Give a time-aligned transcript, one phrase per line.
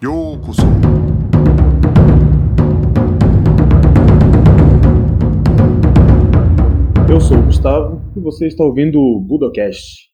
[0.00, 0.62] ようこそ
[7.08, 10.10] Eu sou o Gustavo e você está ouvindo o Budocast.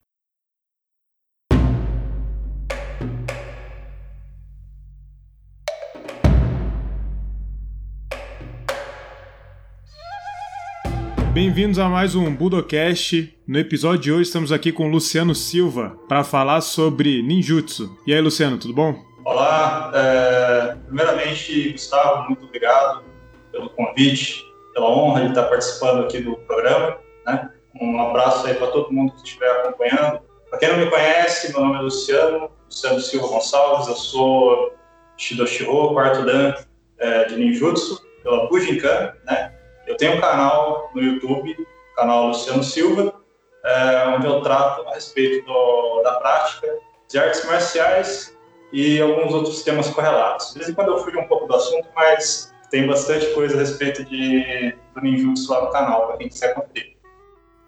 [11.34, 13.34] Bem-vindos a mais um Budocast.
[13.48, 17.90] No episódio de hoje estamos aqui com o Luciano Silva para falar sobre ninjutsu.
[18.06, 19.05] E aí, Luciano, tudo bom?
[19.27, 23.03] Olá, é, primeiramente, Gustavo, muito obrigado
[23.51, 24.41] pelo convite,
[24.73, 26.97] pela honra de estar participando aqui do programa.
[27.25, 27.51] Né?
[27.81, 30.21] Um abraço aí para todo mundo que estiver acompanhando.
[30.49, 34.73] Para quem não me conhece, meu nome é Luciano, Luciano Silva Gonçalves, eu sou
[35.17, 36.55] Shidoshiro, quarto dan
[36.97, 39.53] é, de ninjutsu, pela Bujinkan, né?
[39.87, 41.53] Eu tenho um canal no YouTube,
[41.97, 43.13] canal Luciano Silva,
[43.65, 46.73] é, onde eu trato a respeito do, da prática
[47.09, 48.36] de artes marciais
[48.71, 50.53] e alguns outros temas correlatos.
[50.53, 53.59] De vez em quando eu fujo um pouco do assunto, mas tem bastante coisa a
[53.59, 56.97] respeito de, do ninjutsu lá no canal, para quem quiser conferir.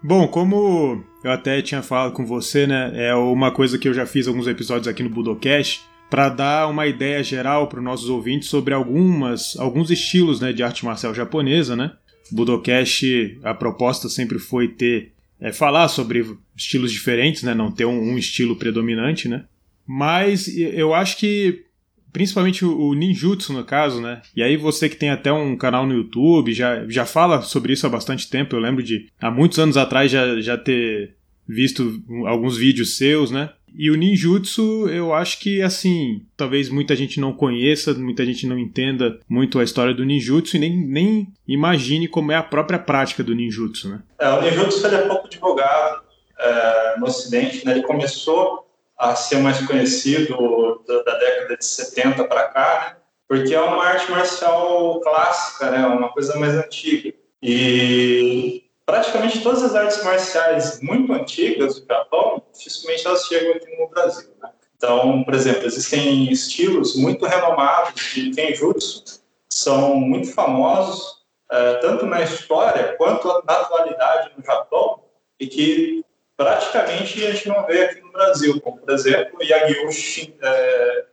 [0.02, 4.06] Bom, como eu até tinha falado com você, né, é uma coisa que eu já
[4.06, 8.48] fiz alguns episódios aqui no Budocast, para dar uma ideia geral para os nossos ouvintes
[8.48, 11.92] sobre algumas, alguns estilos né, de arte marcial japonesa, né?
[12.32, 17.54] Budocast, a proposta sempre foi ter é, falar sobre estilos diferentes, né?
[17.54, 19.44] Não ter um, um, estilo predominante, né?
[19.92, 21.64] Mas eu acho que
[22.12, 24.22] principalmente o ninjutsu no caso, né?
[24.36, 27.88] E aí você que tem até um canal no YouTube já, já fala sobre isso
[27.88, 28.54] há bastante tempo.
[28.54, 33.50] Eu lembro de há muitos anos atrás já, já ter visto alguns vídeos seus, né?
[33.74, 38.56] E o ninjutsu, eu acho que, assim, talvez muita gente não conheça, muita gente não
[38.56, 43.24] entenda muito a história do ninjutsu e nem, nem imagine como é a própria prática
[43.24, 44.02] do ninjutsu, né?
[44.20, 46.02] É, o ninjutsu ele é pouco divulgado
[46.38, 47.72] é, no ocidente, né?
[47.72, 48.69] Ele começou
[49.00, 52.96] a ser mais conhecido da, da década de 70 para cá, né?
[53.26, 55.86] Porque é uma arte marcial clássica, né?
[55.86, 57.14] Uma coisa mais antiga.
[57.42, 63.88] E praticamente todas as artes marciais muito antigas do Japão, dificilmente elas chegam aqui no
[63.88, 64.30] Brasil.
[64.42, 64.50] Né?
[64.76, 72.04] Então, por exemplo, existem estilos muito renomados de Kenjutsu, que são muito famosos, é, tanto
[72.04, 75.04] na história quanto na atualidade no Japão,
[75.38, 76.04] e que
[76.40, 81.04] praticamente a gente não vê aqui no Brasil, como, por exemplo, Yagyu, Shin, é,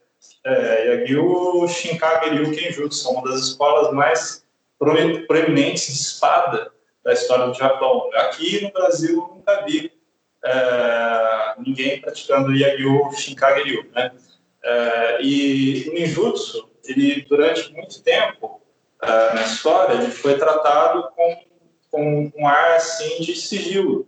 [0.45, 4.45] é, Yagyu Shinkage Ryu Kenjutsu, uma das escolas mais
[4.79, 6.71] proeminentes de espada
[7.03, 8.09] da história do Japão.
[8.13, 9.91] Aqui no Brasil eu nunca vi
[10.45, 14.13] é, ninguém praticando Yagyu Shinkage-ryu, né?
[14.63, 18.61] É, e o ninjutsu, ele durante muito tempo
[19.01, 21.37] é, na história, ele foi tratado com,
[21.91, 24.07] com um ar assim de sigilo,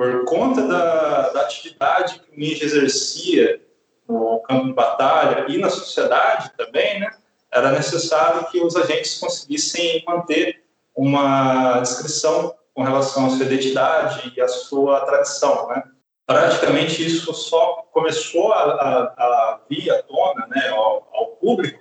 [0.00, 3.60] por conta da, da atividade que o ninja exercia
[4.08, 7.10] no campo de batalha e na sociedade também, né?
[7.52, 10.64] Era necessário que os agentes conseguissem manter
[10.96, 15.82] uma descrição com relação à sua identidade e à sua tradição, né?
[16.24, 21.78] Praticamente isso só começou a, a, a vir à tona, né, ao, ao, público,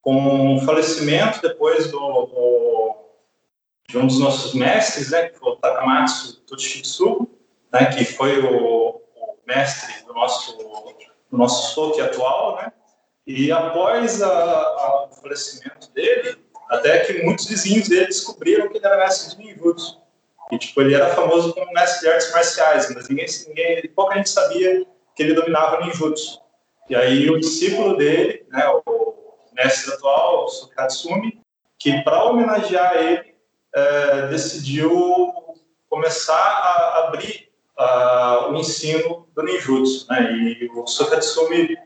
[0.00, 2.96] com o falecimento depois do, do,
[3.90, 7.28] de um dos nossos mestres, né, que foi o Takamatsu Toshitsu,
[7.72, 10.56] né, que foi o, o mestre do nosso
[11.32, 12.70] do nosso Soki atual, né?
[13.26, 16.36] E após a, a, o falecimento dele,
[16.68, 20.00] até que muitos vizinhos dele descobriram que ele era mestre de ninjutsu.
[20.50, 24.28] E, tipo, ele era famoso como mestre de artes marciais, mas ninguém, ninguém, pouca gente
[24.28, 24.84] sabia
[25.16, 26.42] que ele dominava ninjutsu.
[26.90, 29.14] E aí o discípulo dele, né, o
[29.54, 31.40] mestre atual, o Sukatsumi,
[31.78, 33.34] que para homenagear ele,
[33.74, 35.32] é, decidiu
[35.88, 40.06] começar a abrir uh, o ensino do ninjutsu.
[40.08, 40.32] Né?
[40.32, 41.76] E o Sukatsumi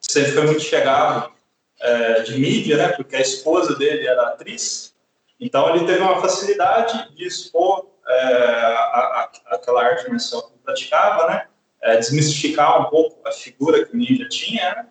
[0.00, 1.32] sempre foi muito chegado
[1.80, 2.88] é, de mídia, né?
[2.88, 4.94] Porque a esposa dele era atriz,
[5.38, 10.60] então ele teve uma facilidade de expor é, a, a, aquela arte marcial que ele
[10.64, 11.46] praticava, né?
[11.82, 14.86] É, desmistificar um pouco a figura que o ninja tinha, né?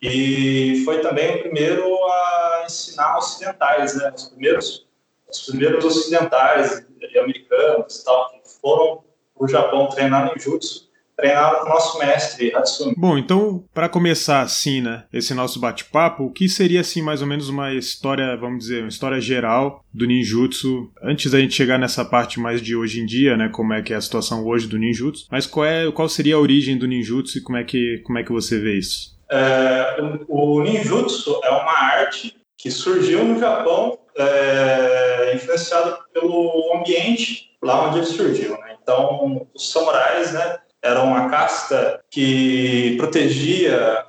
[0.00, 4.10] e foi também o primeiro a ensinar ocidentais, né?
[4.16, 4.88] Os primeiros,
[5.28, 9.04] os primeiros ocidentais e americanos tal que foram
[9.40, 10.90] o Japão treinar ninjutsu
[11.20, 12.94] treinado com o nosso mestre Hatsumi.
[12.96, 17.28] Bom, então, para começar assim, né, esse nosso bate-papo, o que seria assim mais ou
[17.28, 22.04] menos uma história, vamos dizer, uma história geral do ninjutsu, antes da gente chegar nessa
[22.04, 24.78] parte mais de hoje em dia, né, como é que é a situação hoje do
[24.78, 28.18] ninjutsu, mas qual é, qual seria a origem do ninjutsu e como é que como
[28.18, 29.18] é que você vê isso?
[29.30, 29.96] É,
[30.26, 37.98] o, ninjutsu é uma arte que surgiu no Japão, é, influenciado pelo ambiente lá onde
[37.98, 38.69] ele surgiu, né?
[38.90, 44.04] Então, os samurais, né, era uma casta que protegia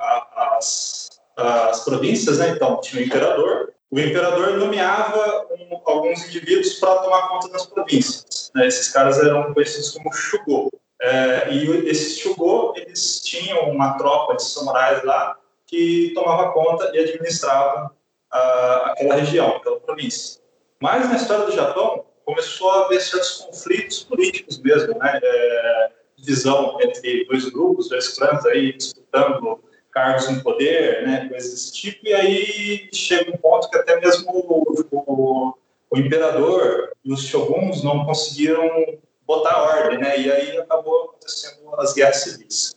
[0.57, 2.49] as, as províncias, né?
[2.49, 3.73] Então, tinha o imperador.
[3.91, 8.51] O imperador nomeava um, alguns indivíduos para tomar conta das províncias.
[8.55, 8.65] Né?
[8.65, 10.71] Esses caras eram conhecidos como Shugô.
[10.99, 15.37] É, e esses Shugô, eles tinham uma tropa de samurais lá
[15.67, 17.91] que tomava conta e administrava
[18.85, 20.41] aquela região, aquela província.
[20.81, 25.19] Mas na história do Japão, começou a haver certos conflitos políticos mesmo, né?
[25.21, 29.59] É, divisão entre dois grupos, dois clãs aí disputando
[29.91, 34.31] cargos no poder, né, coisas desse tipo, e aí chega um ponto que até mesmo
[34.31, 35.53] o, o,
[35.89, 38.69] o imperador e os shoguns não conseguiram
[39.27, 42.75] botar ordem, né, e aí acabou acontecendo as guerras civis.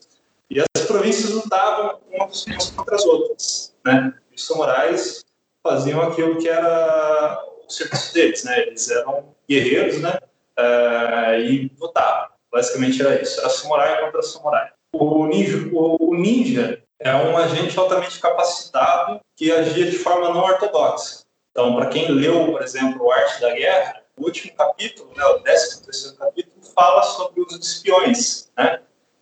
[0.50, 5.24] E as províncias lutavam umas contra as outras, né, os samurais
[5.62, 10.18] faziam aquilo que era o serviço deles, né, eles eram guerreiros, né,
[10.58, 12.28] uh, e lutavam.
[12.52, 14.70] Basicamente era isso, era samurai contra samurai.
[14.92, 20.42] O ninja, o, o ninja é um agente altamente capacitado que agia de forma não
[20.42, 21.24] ortodoxa.
[21.50, 26.16] Então, para quem leu, por exemplo, Arte da Guerra, o último capítulo, né, o 13
[26.16, 28.50] capítulo, fala sobre o de espiões.
[28.56, 28.80] Né?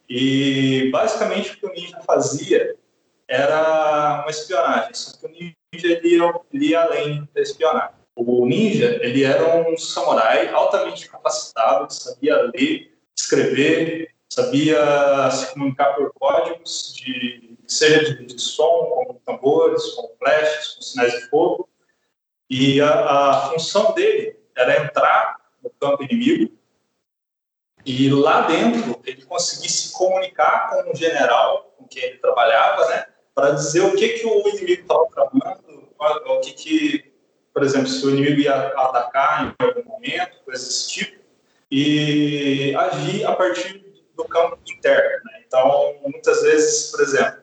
[0.09, 2.77] E, basicamente, o que o ninja fazia
[3.29, 8.02] era uma espionagem, só que o ninja ele ia, ele ia além da espionagem.
[8.15, 16.13] O ninja ele era um samurai altamente capacitado, sabia ler, escrever, sabia se comunicar por
[16.13, 21.69] códigos, de, seja de, de som, com tambores, com flashes, com sinais de fogo.
[22.51, 26.53] E a, a função dele era entrar no campo inimigo
[27.85, 33.07] e lá dentro ele conseguir se comunicar com o general com quem ele trabalhava, né,
[33.35, 37.12] para dizer o que que o inimigo estava tramando, o que que,
[37.53, 41.23] por exemplo, se o inimigo ia atacar em algum momento, coisas desse tipo,
[41.71, 43.85] e agir a partir
[44.17, 45.25] do campo interno.
[45.25, 45.43] Né?
[45.47, 47.43] Então, muitas vezes, por exemplo,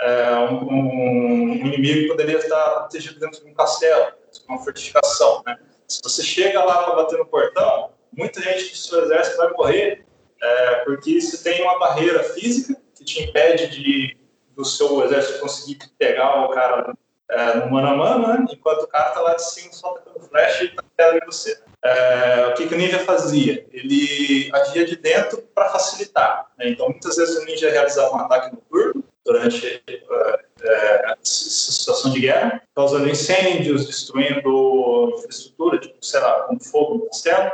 [0.00, 5.42] é, um, um, inimigo poderia estar protegido dentro de um castelo, de uma fortificação.
[5.46, 5.58] Né?
[5.88, 10.06] Se você chega lá para bater no portão, muita gente do seu exército vai morrer
[10.42, 14.16] é, porque você tem uma barreira física que te impede de
[14.56, 16.96] do seu exército conseguir pegar o cara
[17.30, 18.46] é, no mano a mano, né?
[18.52, 21.58] enquanto o cara está lá de cima só tacando flash e está em você.
[21.84, 23.66] É, o que, que, o ninja fazia?
[23.72, 26.46] Ele agia de dentro para facilitar.
[26.58, 26.70] Né?
[26.70, 32.62] Então, muitas vezes o ninja realizava um ataque noturno durante é, é, situação de guerra,
[32.74, 37.50] causando incêndios, destruindo infraestrutura, tipo, sei lá, um fogo no castelo.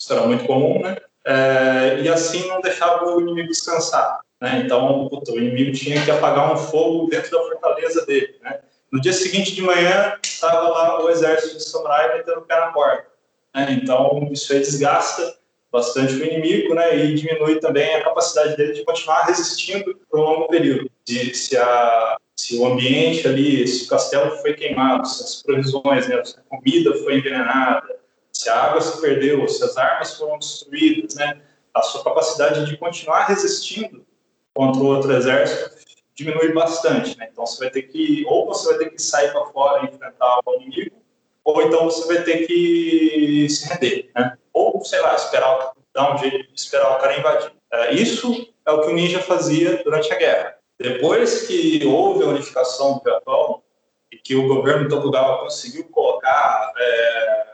[0.00, 0.96] Isso era muito comum, né?
[1.24, 4.20] É, e assim não deixava o inimigo descansar.
[4.40, 4.62] Né?
[4.64, 8.36] Então, puta, o inimigo tinha que apagar um fogo dentro da fortaleza dele.
[8.42, 8.58] Né?
[8.92, 12.66] No dia seguinte de manhã, estava lá o exército de samurai metendo o pé na
[12.66, 13.06] porta.
[13.54, 13.78] Né?
[13.82, 15.34] Então, isso aí desgasta
[15.72, 16.94] bastante o inimigo né?
[16.98, 20.90] e diminui também a capacidade dele de continuar resistindo por um longo período.
[21.06, 26.06] Se, se, a, se o ambiente ali, se o castelo foi queimado, se as provisões,
[26.06, 26.22] né?
[26.22, 27.96] se a comida foi envenenada,
[28.30, 31.40] se a água se perdeu, se as armas foram destruídas, né?
[31.72, 34.04] a sua capacidade de continuar resistindo
[34.52, 35.82] contra outro exército
[36.22, 37.28] diminui bastante, né?
[37.30, 40.40] Então você vai ter que ou você vai ter que sair para fora e enfrentar
[40.46, 40.96] o inimigo,
[41.44, 44.36] ou então você vai ter que se render, né?
[44.52, 47.52] Ou sei lá, esperar dar um jeito esperar o cara invadir.
[47.72, 50.56] É, isso é o que o ninja fazia durante a guerra.
[50.78, 53.62] Depois que houve a unificação do Japão
[54.10, 57.44] e que o governo Tokugawa conseguiu colocar é,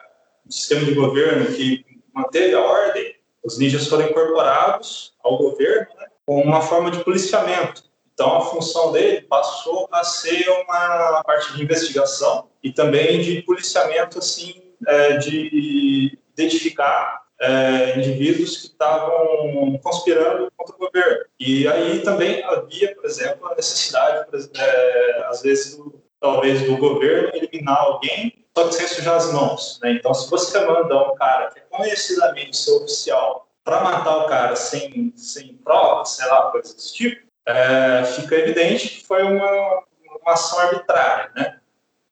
[0.46, 3.14] um sistema de governo que manteve a ordem,
[3.44, 7.87] os ninjas foram incorporados ao governo né, com uma forma de policiamento.
[8.18, 14.18] Então, a função dele passou a ser uma parte de investigação e também de policiamento,
[14.18, 21.26] assim, é, de identificar é, indivíduos que estavam conspirando contra o governo.
[21.38, 27.30] E aí também havia, por exemplo, a necessidade, é, às vezes, do, talvez do governo
[27.36, 29.78] eliminar alguém, só que sem sujar as mãos.
[29.80, 29.92] Né?
[29.92, 34.56] Então, se você manda um cara que é conhecidamente seu oficial para matar o cara
[34.56, 39.82] sem, sem provas, sei lá, coisas desse tipo, é, fica evidente que foi uma,
[40.20, 41.58] uma ação arbitrária, né?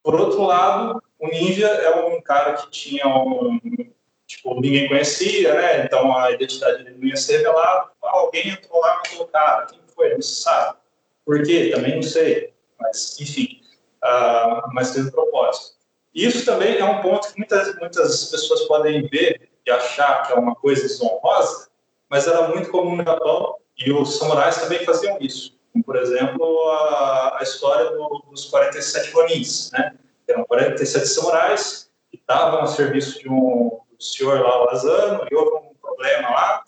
[0.02, 3.60] Por outro lado, o Ninja é um cara que tinha um,
[4.26, 5.84] tipo, ninguém conhecia, né?
[5.84, 7.90] Então a identidade dele não ia ser revelada.
[8.00, 9.66] Alguém entrou lá e matou o cara.
[9.66, 10.14] Quem foi?
[10.14, 10.78] Não se sabe.
[11.24, 11.70] Por quê?
[11.74, 12.54] Também não sei.
[12.80, 13.60] Mas, enfim,
[14.02, 15.76] uh, mas teve propósito.
[16.14, 20.36] Isso também é um ponto que muitas, muitas pessoas podem ver e achar que é
[20.36, 21.68] uma coisa desonrosa,
[22.08, 25.56] mas era muito comum no Japão e os samurais também faziam isso.
[25.84, 29.94] Por exemplo, a, a história do, dos 47 Ronins, né?
[30.26, 35.66] Eram 47 samurais que estavam a serviço de um senhor lá, o Asano, e houve
[35.66, 36.64] um problema lá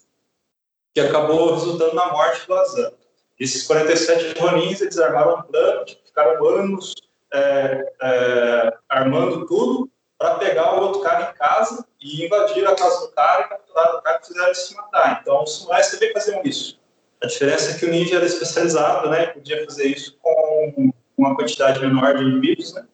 [0.94, 2.96] que acabou resultando na morte do Asano.
[3.38, 6.94] Esses 47 Ronins, eles armaram um plano, ficaram anos
[7.32, 13.06] é, é, armando tudo para pegar o outro cara em casa e invadir a casa
[13.06, 15.20] do cara e capturar o cara e fizeram se matar.
[15.22, 16.77] Então, os samurais também faziam isso.
[17.22, 19.26] A diferença é que o ninja era especializado, né?
[19.26, 22.84] Podia fazer isso com uma quantidade menor de inimigos, né?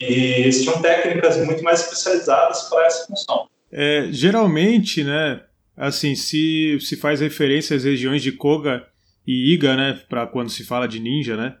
[0.00, 3.48] E eles tinham técnicas muito mais especializadas para essa função.
[3.70, 5.42] É, geralmente, né?
[5.76, 8.84] Assim, se se faz referência às regiões de Koga
[9.26, 10.00] e Iga, né?
[10.08, 11.56] Para quando se fala de ninja, né?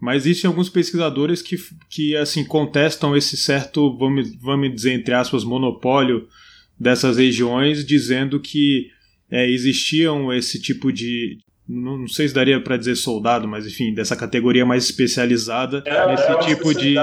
[0.00, 1.56] Mas existem alguns pesquisadores que,
[1.88, 6.26] que assim contestam esse certo, vamos, vamos dizer entre aspas, monopólio
[6.78, 8.90] dessas regiões, dizendo que
[9.30, 11.38] é, existiam esse tipo de
[11.68, 16.06] não, não sei se daria para dizer soldado, mas enfim, dessa categoria mais especializada é,
[16.06, 16.96] nesse é tipo de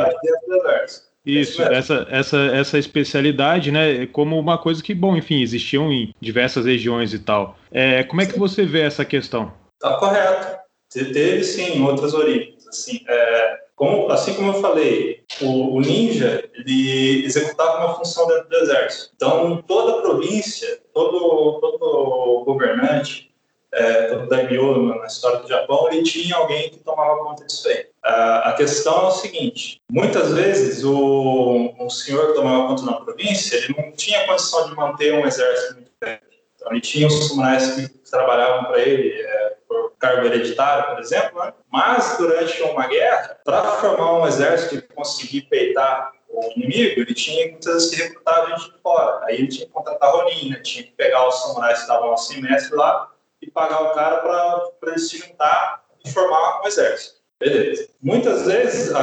[1.25, 6.65] isso, essa, essa, essa especialidade, né, como uma coisa que, bom, enfim, existiam em diversas
[6.65, 7.57] regiões e tal.
[7.71, 9.53] É, como é que você vê essa questão?
[9.79, 10.59] Tá correto.
[10.91, 12.67] Teve sim outras origens.
[12.67, 18.49] Assim, é, como, assim como eu falei, o, o, ninja ele executava uma função dentro
[18.49, 19.11] do exército.
[19.15, 23.28] Então, toda província, todo, todo governante,
[23.71, 27.85] é, todo daimyo na história do Japão, ele tinha alguém que tomava conta disso aí.
[28.03, 33.57] a questão é o seguinte: muitas vezes o, o senhor que tomava conta na província,
[33.57, 36.21] ele não tinha condição de manter um exército muito grande.
[36.55, 39.11] Então, ele tinha os samurais que trabalhavam para ele.
[39.11, 41.53] É, por cargo hereditário, por exemplo, né?
[41.71, 47.51] mas durante uma guerra, para formar um exército e conseguir peitar o inimigo, ele tinha
[47.51, 49.25] muitas vezes que recrutar gente de fora.
[49.25, 50.59] Aí ele tinha que contratar Ronin, né?
[50.61, 54.91] tinha que pegar os samurais que estavam sem mestre lá e pagar o cara para
[54.91, 57.19] ele se juntar e formar um exército.
[57.39, 57.87] Beleza.
[58.01, 58.93] Muitas vezes,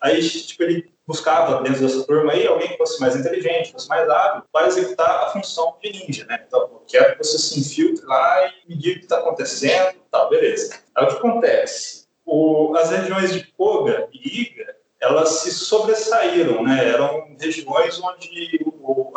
[0.00, 4.08] aí tipo, ele buscava dentro dessa turma aí alguém que fosse mais inteligente, fosse mais
[4.08, 6.42] hábil, para executar a função de ninja, né?
[6.46, 10.24] Então, quero que você se infiltre lá e me diga o que está acontecendo, tá,
[10.26, 10.78] beleza.
[10.94, 12.06] Aí o que acontece?
[12.24, 16.88] O, as regiões de Koga e Iga, elas se sobressaíram, né?
[16.88, 18.64] Eram regiões onde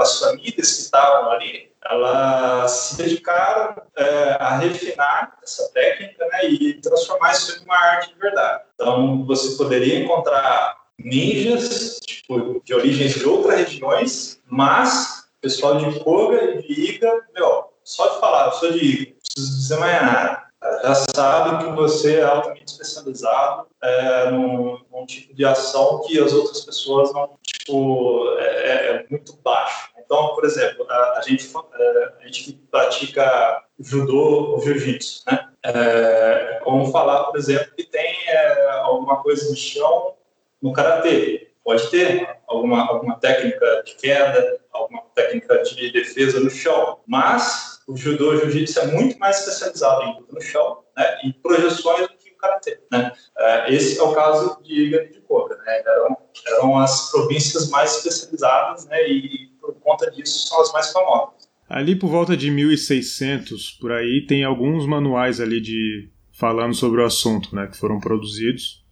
[0.02, 6.46] as famílias que estavam ali, elas se dedicaram é, a refinar essa técnica, né?
[6.46, 8.64] E transformar isso em uma arte de verdade.
[8.74, 16.44] Então, você poderia encontrar ninjas tipo, de origens de outras regiões, mas pessoal de Koga
[16.44, 20.02] e de Iga, meu, só de falar, eu sou de Iga, não preciso dizer mais
[20.02, 20.45] nada.
[20.84, 26.34] Já sabe que você é altamente especializado é, num, num, tipo de ação que as
[26.34, 29.89] outras pessoas não, tipo, é, é muito baixo.
[29.98, 35.50] Então, por exemplo, a, a gente, é, a gente pratica judô ou jiu-jitsu, né?
[35.63, 40.13] É, como falar, por exemplo, que tem é, alguma coisa no chão
[40.62, 41.51] no karatê.
[41.63, 47.96] Pode ter alguma, alguma técnica de queda, alguma técnica de defesa no chão, mas o
[47.96, 52.17] judô o jiu-jitsu é muito mais especializado em luta no chão né, e projeções do
[52.17, 52.79] que o karatê.
[52.91, 53.12] Né?
[53.38, 55.55] É, esse é o caso de Iga e de Koga.
[55.58, 55.82] Né?
[55.86, 56.17] Eram,
[56.48, 61.46] eram as províncias mais especializadas né, e, por conta disso, são as mais famosas.
[61.70, 67.05] Ali por volta de 1600, por aí, tem alguns manuais ali de falando sobre o
[67.05, 68.84] assunto, né, que foram produzidos.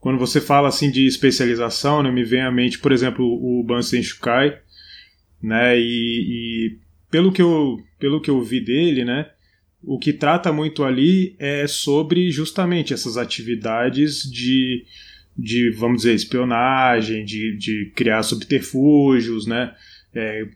[0.00, 4.02] Quando você fala assim de especialização, né, me vem à mente, por exemplo, o Bansen
[4.02, 4.58] Shukai,
[5.42, 6.78] né, e, e,
[7.10, 9.30] pelo que eu pelo que eu vi dele, né,
[9.82, 14.84] o que trata muito ali é sobre justamente essas atividades de,
[15.36, 19.74] de vamos dizer, espionagem, de, de criar subterfúgios, né,
[20.14, 20.46] é,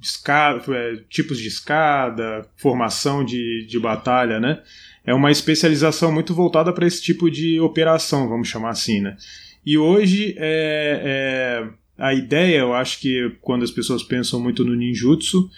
[0.00, 4.62] escada, é, tipos de escada, formação de, de batalha, né,
[5.04, 9.16] é uma especialização muito voltada para esse tipo de operação, vamos chamar assim, né?
[9.64, 14.74] E hoje é, é, a ideia, eu acho que quando as pessoas pensam muito no
[14.74, 15.48] ninjutsu,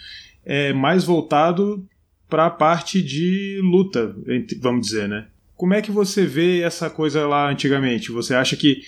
[0.45, 1.85] é mais voltado
[2.29, 4.15] para a parte de luta,
[4.59, 5.27] vamos dizer, né?
[5.55, 8.11] Como é que você vê essa coisa lá antigamente?
[8.11, 8.81] Você acha que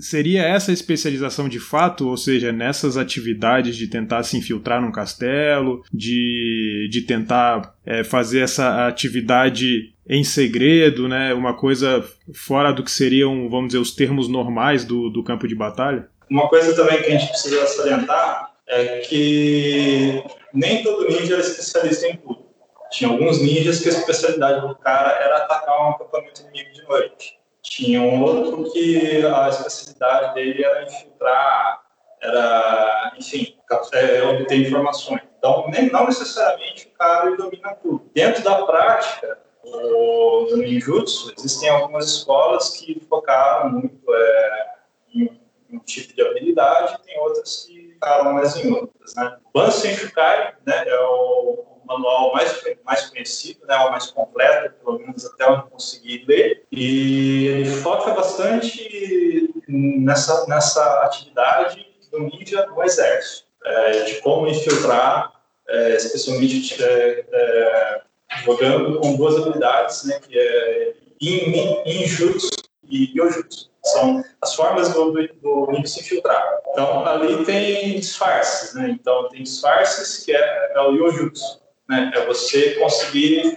[0.00, 5.82] seria essa especialização de fato, ou seja, nessas atividades de tentar se infiltrar num castelo,
[5.92, 11.32] de, de tentar é, fazer essa atividade em segredo, né?
[11.34, 15.54] Uma coisa fora do que seriam, vamos dizer, os termos normais do, do campo de
[15.54, 16.08] batalha?
[16.30, 22.08] Uma coisa também que a gente precisa salientar é que nem todo ninja era especialista
[22.08, 22.46] em tudo.
[22.90, 27.38] Tinha alguns ninjas que a especialidade do cara era atacar um acampamento inimigo de noite.
[27.62, 31.82] Tinha um outro que a especialidade dele era infiltrar,
[32.20, 33.56] era, enfim,
[33.92, 35.22] é, obter informações.
[35.38, 38.10] Então, nem, não necessariamente o cara domina tudo.
[38.14, 44.74] Dentro da prática, do ninjutsu, existem algumas escolas que focaram muito é,
[45.14, 45.41] em
[45.72, 49.14] um tipo de habilidade, tem outras que focaram mais em outras.
[49.14, 49.36] Né?
[49.54, 55.24] Bansen Shukai né, é o manual mais, mais conhecido, né, o mais completo, pelo menos
[55.26, 63.46] até onde consegui ler, e ele foca bastante nessa, nessa atividade do ninja no exército,
[63.64, 65.32] é, de como infiltrar,
[65.68, 68.02] é, especialmente é, é
[68.44, 72.50] jogando com duas habilidades, né, que é Injutsu
[72.88, 73.71] e Yojutsu.
[73.92, 76.42] São as formas do, do, do se infiltrar.
[76.70, 78.90] Então, ali tem disfarces, né?
[78.90, 82.10] Então, tem disfarces que é, é o Yojutsu, né?
[82.14, 83.54] É você conseguir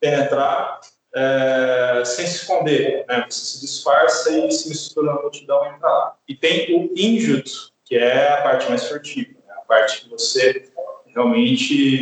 [0.00, 0.80] penetrar
[1.14, 3.26] é, sem se esconder, né?
[3.28, 6.16] Você se disfarça e se mistura na multidão e entra lá.
[6.28, 9.54] E tem o Injutsu, que é a parte mais furtiva, né?
[9.56, 10.70] a parte que você
[11.06, 12.00] realmente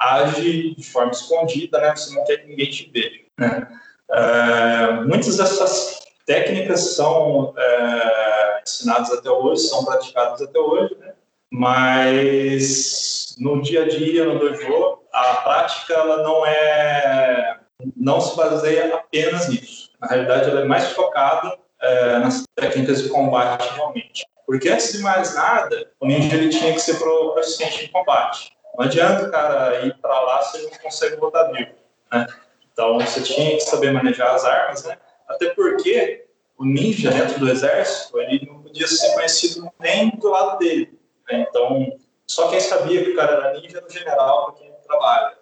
[0.00, 1.94] age de forma escondida, né?
[1.94, 3.68] Você não quer que ninguém te veja, né?
[4.12, 5.99] É, muitas dessas
[6.30, 11.12] técnicas são é, ensinadas até hoje, são praticadas até hoje, né?
[11.50, 17.58] mas no dia a dia, no dojo, a prática ela não é,
[17.96, 19.90] não se baseia apenas nisso.
[20.00, 24.24] Na realidade, ela é mais focada é, nas técnicas de combate realmente.
[24.46, 28.52] Porque antes de mais nada, o ninja ele tinha que ser proficiente em combate.
[28.78, 31.72] Não adianta cara ir para lá se ele não consegue botar vivo.
[32.12, 32.24] Né?
[32.72, 34.96] Então você tinha que saber manejar as armas, né?
[35.30, 36.26] Até porque
[36.58, 40.98] o ninja dentro do exército ele não podia ser conhecido nem do lado dele.
[41.30, 41.46] Né?
[41.48, 45.38] Então só quem sabia que o cara era ninja era o general para quem trabalha.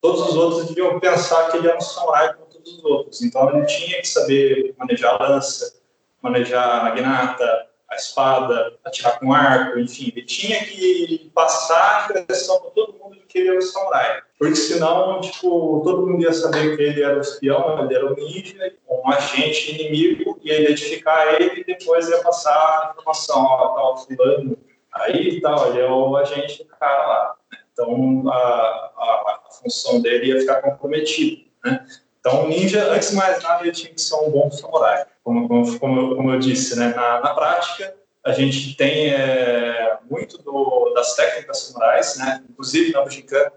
[0.00, 3.22] Todos os outros deviam pensar que ele era um samurai como todos os outros.
[3.22, 5.80] Então ele tinha que saber manejar a lança,
[6.22, 12.60] manejar a magnata, a espada, atirar com arco, enfim, ele tinha que passar a impressão
[12.60, 14.22] para todo mundo de que ele era o samurai.
[14.40, 18.14] Porque senão, tipo, todo mundo ia saber que ele era o espião, ele era o
[18.14, 23.98] ninja, um agente inimigo, ia identificar ele e depois ia passar a informação, ó, tal
[23.98, 24.56] fulano
[24.94, 27.34] aí e tal, ele é o agente do cara lá.
[27.70, 31.86] Então, a, a, a função dele ia ficar comprometida, né?
[32.18, 35.48] Então, o ninja, antes de mais nada, ele tinha que ser um bom samurai como,
[35.48, 36.94] como, como, como eu disse, né?
[36.94, 37.94] na, na prática,
[38.24, 42.42] a gente tem é, muito do, das técnicas samurais, né?
[42.48, 43.50] inclusive na Bujinkan,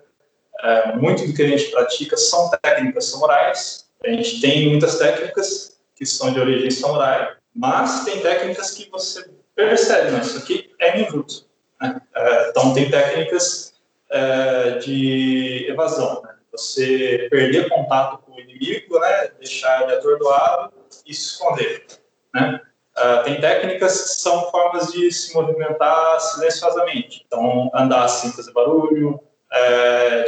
[0.63, 3.85] é, muito do que a gente pratica são técnicas samurais.
[4.03, 9.29] A gente tem muitas técnicas que são de origem samurai, mas tem técnicas que você
[9.55, 10.21] percebe, né?
[10.21, 11.47] isso aqui é ninjutsu.
[11.81, 12.01] Né?
[12.15, 13.73] É, então, tem técnicas
[14.09, 16.21] é, de evasão.
[16.23, 16.33] Né?
[16.51, 19.31] Você perder contato com o inimigo, né?
[19.39, 20.73] deixar ele atordoado
[21.05, 21.85] e se esconder.
[22.33, 22.61] Né?
[22.95, 27.23] Uh, tem técnicas que são formas de se movimentar silenciosamente.
[27.25, 29.19] Então, andar sem fazer barulho,
[29.53, 30.25] é,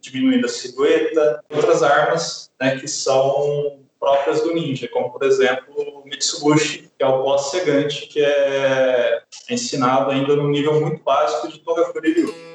[0.00, 1.42] diminuindo a silhueta.
[1.54, 7.06] Outras armas né, que são próprias do ninja, como, por exemplo, o Mitsubishi, que é
[7.06, 12.53] o boss cegante, que é ensinado ainda no nível muito básico de Togafuri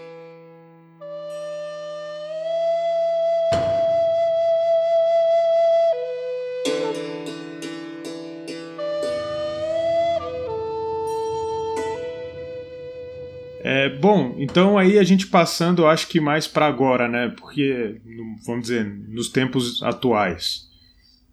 [13.89, 17.33] Bom, então aí a gente passando, acho que mais para agora, né?
[17.37, 17.99] Porque,
[18.45, 20.67] vamos dizer, nos tempos atuais.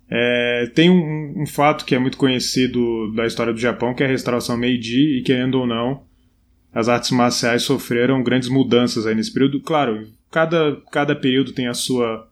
[0.09, 4.07] É, tem um, um, fato que é muito conhecido da história do Japão, que é
[4.07, 6.05] a restauração Meiji, e querendo ou não,
[6.73, 9.61] as artes marciais sofreram grandes mudanças aí nesse período.
[9.61, 12.29] Claro, cada, cada período tem a sua,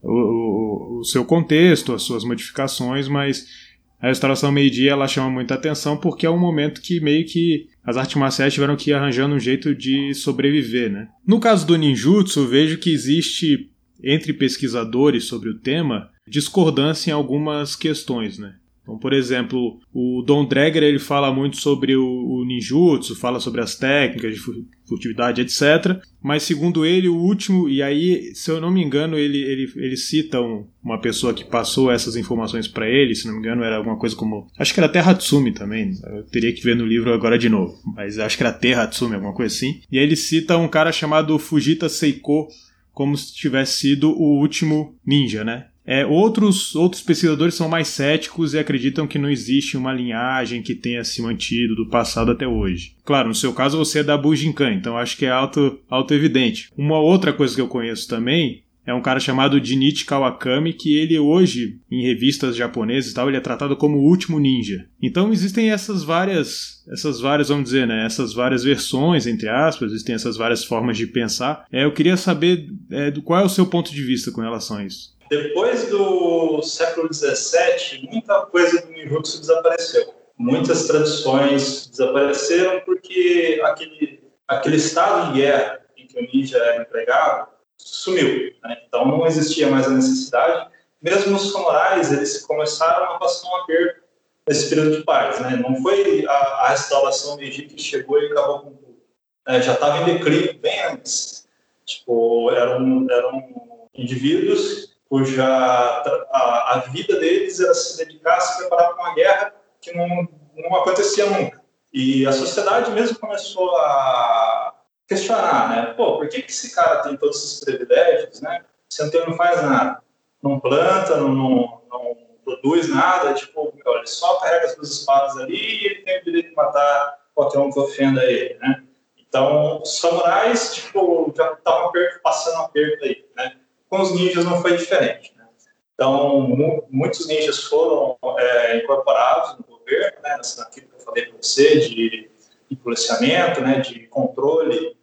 [0.00, 3.67] o, o, o seu contexto, as suas modificações, mas
[4.00, 7.96] a restauração Meiji ela chama muita atenção porque é um momento que meio que as
[7.96, 11.08] artes marciais tiveram que ir arranjando um jeito de sobreviver, né?
[11.26, 13.70] No caso do ninjutsu, vejo que existe
[14.02, 18.54] entre pesquisadores sobre o tema discordância em algumas questões, né?
[18.88, 23.60] Então, por exemplo, o Don Dreger ele fala muito sobre o, o ninjutsu, fala sobre
[23.60, 24.40] as técnicas de
[24.88, 26.00] furtividade, etc.
[26.22, 29.96] Mas segundo ele, o último, e aí, se eu não me engano, ele, ele, ele
[29.96, 33.76] cita um, uma pessoa que passou essas informações para ele, se não me engano, era
[33.76, 34.48] alguma coisa como.
[34.58, 35.92] Acho que era Terra Hatsumi também.
[36.04, 37.74] Eu teria que ver no livro agora de novo.
[37.94, 39.82] Mas acho que era Terra Hatsumi, alguma coisa assim.
[39.92, 42.48] E aí ele cita um cara chamado Fujita Seiko
[42.90, 45.66] como se tivesse sido o último ninja, né?
[45.90, 50.74] É, outros, outros pesquisadores são mais céticos e acreditam que não existe uma linhagem que
[50.74, 52.94] tenha se mantido do passado até hoje.
[53.06, 56.70] Claro, no seu caso você é da Bujinkan, então acho que é auto, auto evidente.
[56.76, 61.18] Uma outra coisa que eu conheço também é um cara chamado Jinichi Kawakami, que ele
[61.18, 64.86] hoje, em revistas japonesas e tal, ele é tratado como o último ninja.
[65.00, 70.14] Então existem essas várias, essas várias, vamos dizer, né, essas várias versões, entre aspas, existem
[70.14, 71.66] essas várias formas de pensar.
[71.70, 74.84] É, eu queria saber é, qual é o seu ponto de vista com relação a
[74.84, 75.16] isso.
[75.28, 80.14] Depois do século XVII, muita coisa do ninjutsu desapareceu.
[80.38, 87.48] Muitas tradições desapareceram porque aquele, aquele estado de guerra em que o ninja era empregado
[87.76, 88.52] sumiu.
[88.62, 88.82] Né?
[88.86, 90.70] Então não existia mais a necessidade.
[91.02, 94.00] Mesmo os samurais, eles começaram a passar um aperto
[94.46, 95.40] nesse período de paz.
[95.40, 95.56] Né?
[95.56, 98.98] Não foi a, a restauração Egito que chegou e acabou com tudo.
[99.46, 101.46] É, já estava em declínio bem antes.
[101.84, 108.94] Tipo, eram, eram indivíduos cuja a, a vida deles era se dedicar a se preparar
[108.94, 111.62] para uma guerra que não, não acontecia nunca.
[111.92, 114.74] E a sociedade mesmo começou a
[115.06, 115.94] questionar, né?
[115.94, 118.64] Pô, por que, que esse cara tem todos esses privilégios, né?
[119.00, 120.02] Ele não faz nada,
[120.42, 125.56] não planta, não, não, não produz nada, tipo, ele só carrega as duas espadas ali
[125.56, 128.82] e ele tem o direito de matar qualquer um que ofenda ele, né?
[129.16, 131.92] Então, os samurais, tipo, já estavam
[132.22, 133.56] passando aperto aí, né?
[133.88, 135.46] Com os ninjas não foi diferente, né?
[135.94, 136.46] Então,
[136.90, 140.40] muitos ninjas foram é, incorporados no governo, né?
[140.58, 142.30] Naquilo que eu falei para você, de,
[142.70, 143.80] de policiamento, né?
[143.80, 144.96] De controle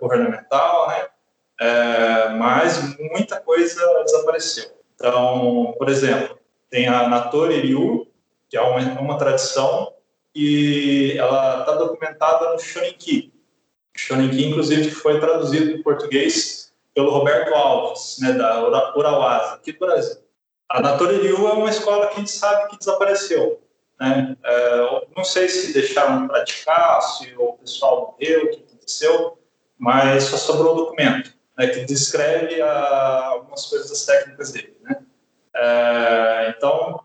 [0.00, 1.06] governamental, né?
[1.58, 4.70] É, mas muita coisa desapareceu.
[4.94, 6.38] Então, por exemplo,
[6.70, 8.06] tem a Natori Ryu,
[8.48, 9.92] que é uma, uma tradição,
[10.34, 13.32] e ela está documentada no Shoninki.
[13.96, 16.65] Shoninki, inclusive, foi traduzido em português
[16.96, 18.58] pelo Roberto Alves, né, da
[18.96, 20.16] Urauasa, aqui do Brasil.
[20.66, 23.62] A Natori Ryu é uma escola que a gente sabe que desapareceu.
[24.00, 24.34] Né?
[24.42, 29.38] É, não sei se deixaram de praticar, se o pessoal morreu, o que aconteceu,
[29.76, 34.78] mas só sobrou o documento, né, que descreve a, algumas coisas das técnicas dele.
[34.80, 34.98] Né?
[35.54, 37.04] É, então,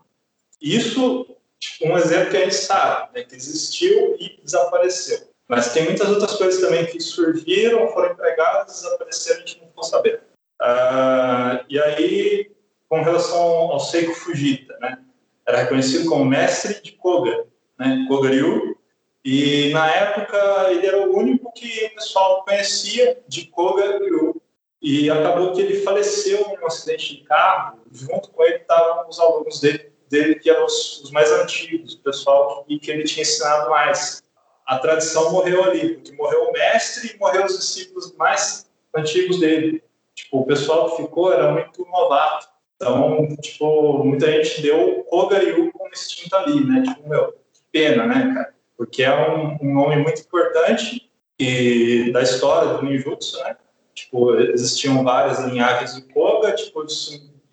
[0.58, 5.31] isso, tipo, um exemplo que a gente sabe, né, que existiu e desapareceu.
[5.52, 9.84] Mas tem muitas outras coisas também que surgiram, foram empregadas, desapareceram, a gente não ficou
[9.84, 10.20] sabendo.
[10.62, 12.50] Uh, e aí,
[12.88, 14.98] com relação ao Seiko Fujita, né,
[15.46, 17.44] era reconhecido como mestre de Koga,
[17.78, 18.78] né, Koga-ryu,
[19.22, 20.38] e na época
[20.70, 24.40] ele era o único que o pessoal conhecia de Koga-ryu.
[24.80, 27.78] E acabou que ele faleceu em um acidente de carro.
[27.92, 32.00] Junto com ele estavam os alunos dele, dele que eram os, os mais antigos, o
[32.00, 34.21] pessoal que, que ele tinha ensinado mais.
[34.72, 39.82] A tradição morreu ali, porque morreu o mestre e morreu os discípulos mais antigos dele.
[40.14, 42.48] Tipo, o pessoal que ficou era muito novato.
[42.76, 46.82] Então, tipo, muita gente deu Koga-ryu como extinto ali, né?
[46.82, 48.54] Tipo, meu, que pena, né, cara?
[48.76, 53.56] porque é um, um nome muito importante e da história do ninjutsu, né?
[53.94, 56.84] Tipo, existiam várias linhagens de Koga, tipo,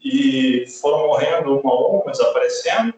[0.01, 2.93] e foram morrendo uma a uma, desaparecendo.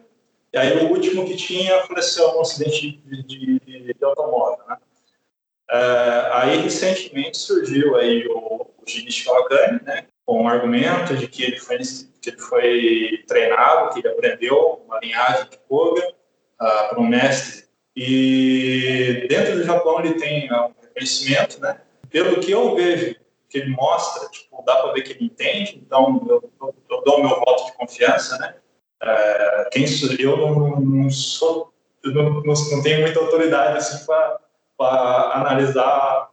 [0.52, 4.76] E aí o último que tinha faleceu num acidente de, de, de, automóvel, né?
[5.70, 10.06] É, aí recentemente surgiu aí o, o Kawakami, né?
[10.24, 11.78] Com o argumento de que ele foi
[12.20, 17.64] que ele foi treinado, que ele aprendeu uma linhagem de Koga uh, para um mestre
[17.96, 21.80] e dentro do Japão ele tem um reconhecimento, né?
[22.10, 23.16] Pelo que eu vejo,
[23.48, 27.18] que ele mostra, tipo, dá para ver que ele entende, então eu, eu, eu dou
[27.18, 28.54] o meu voto de confiança, né?
[29.02, 29.84] É, quem
[30.18, 31.71] eu não, não sou,
[32.04, 34.06] não, não, tenho muita autoridade assim
[34.76, 36.28] para analisar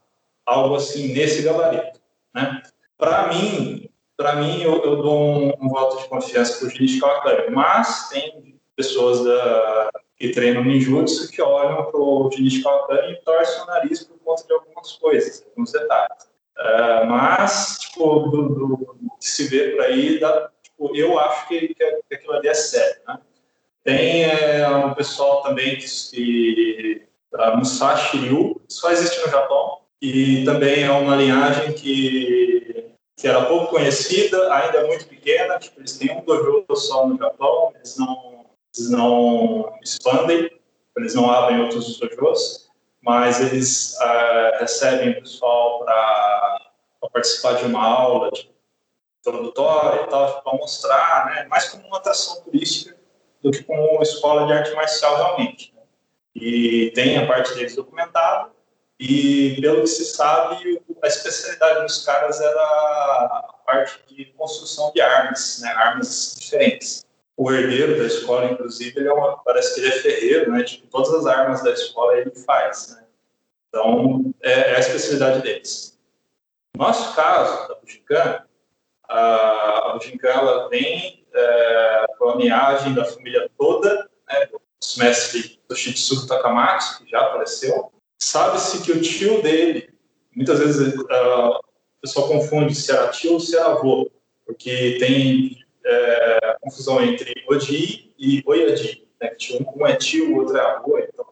[0.46, 2.00] algo assim nesse gabarito,
[2.34, 2.64] né?
[2.98, 7.56] Para mim, para mim eu, eu, dou um, um, voto de confiança para o Kawakami,
[7.56, 13.68] mas tem pessoas da que treinam ninjutsu que olham para o Kawakami e torcem o
[13.68, 16.30] nariz por conta de algumas coisas, alguns detalhes.
[16.58, 21.74] Uh, mas, tipo, do, do, que se vê por aí, dá, tipo, eu acho que,
[21.74, 23.18] que, aquilo ali é sério, né?
[23.90, 30.46] Tem é, um pessoal também que, que a Musashi Ryu, só existe no Japão, e
[30.46, 35.98] também é uma linhagem que, que era pouco conhecida, ainda é muito pequena, tipo, eles
[35.98, 38.46] têm um dojo só no Japão, eles não
[38.78, 40.52] eles não expandem,
[40.96, 42.70] eles não abrem outros dojos,
[43.02, 46.60] mas eles uh, recebem o pessoal para
[47.12, 48.52] participar de uma aula de
[49.20, 52.99] introdutória e tal, para mostrar, né, mais como uma atração turística
[53.42, 55.74] do que uma escola de arte marcial realmente.
[56.36, 58.52] E tem a parte deles documentada,
[59.00, 65.02] e pelo que se sabe, a especialidade dos caras era a parte de construção de
[65.02, 67.06] armas, né, armas diferentes
[67.40, 70.62] o herdeiro da escola, inclusive, ele é uma, parece que ele é ferreiro, né?
[70.62, 73.06] Tipo, todas as armas da escola ele faz, né?
[73.70, 75.98] Então, é, é a especialidade deles.
[76.76, 78.44] No nosso caso, da Bujinkan,
[79.08, 82.06] a, Bujinkan, ela vem é,
[82.40, 84.46] linhagem da família toda, né?
[84.48, 84.62] Do
[84.98, 87.92] mestre Toshitsugu Takamatsu, que já apareceu.
[88.18, 89.90] Sabe-se que o tio dele,
[90.36, 94.10] muitas vezes uh, o pessoal confunde se era tio ou se era avô,
[94.46, 100.58] porque tem é, confusão entre Odi e Oyadi, né, que um é tio, o outro
[100.58, 101.26] é avô, então,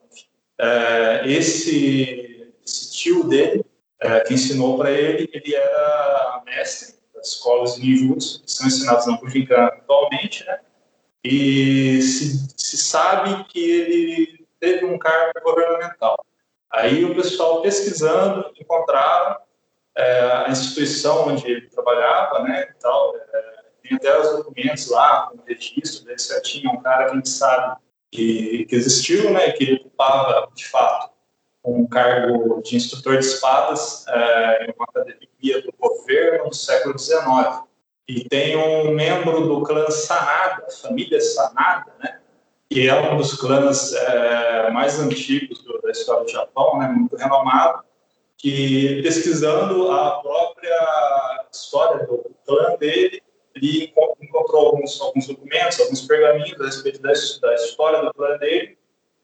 [0.60, 3.66] é, esse, esse tio dele
[4.00, 9.08] é, que ensinou para ele, ele era mestre das escolas de ninjutsu que são ensinadas
[9.08, 10.60] na Bujinkan atualmente, né?
[11.23, 16.23] E se, se sabe que ele teve um cargo governamental.
[16.71, 19.38] Aí o pessoal pesquisando encontraram
[19.95, 25.27] é, a instituição onde ele trabalhava, né, e tal, é, tem até os documentos lá,
[25.27, 27.77] com registro dele certinho, um cara que a gente sabe
[28.12, 31.12] que, que existiu, né, que ocupava, de fato,
[31.67, 37.19] um cargo de instrutor de espadas é, em uma academia do governo no século XIX.
[38.08, 42.19] E tem um membro do clã Sanada, família Sanada, né,
[42.69, 47.17] que é um dos clãs é, mais antigos do, da história do Japão, né, muito
[47.17, 47.84] renomado,
[48.38, 53.21] que pesquisando a própria história do clã dele,
[53.56, 58.77] ele encontrou alguns, alguns documentos, alguns pergaminhos a respeito da, da história do clã dele,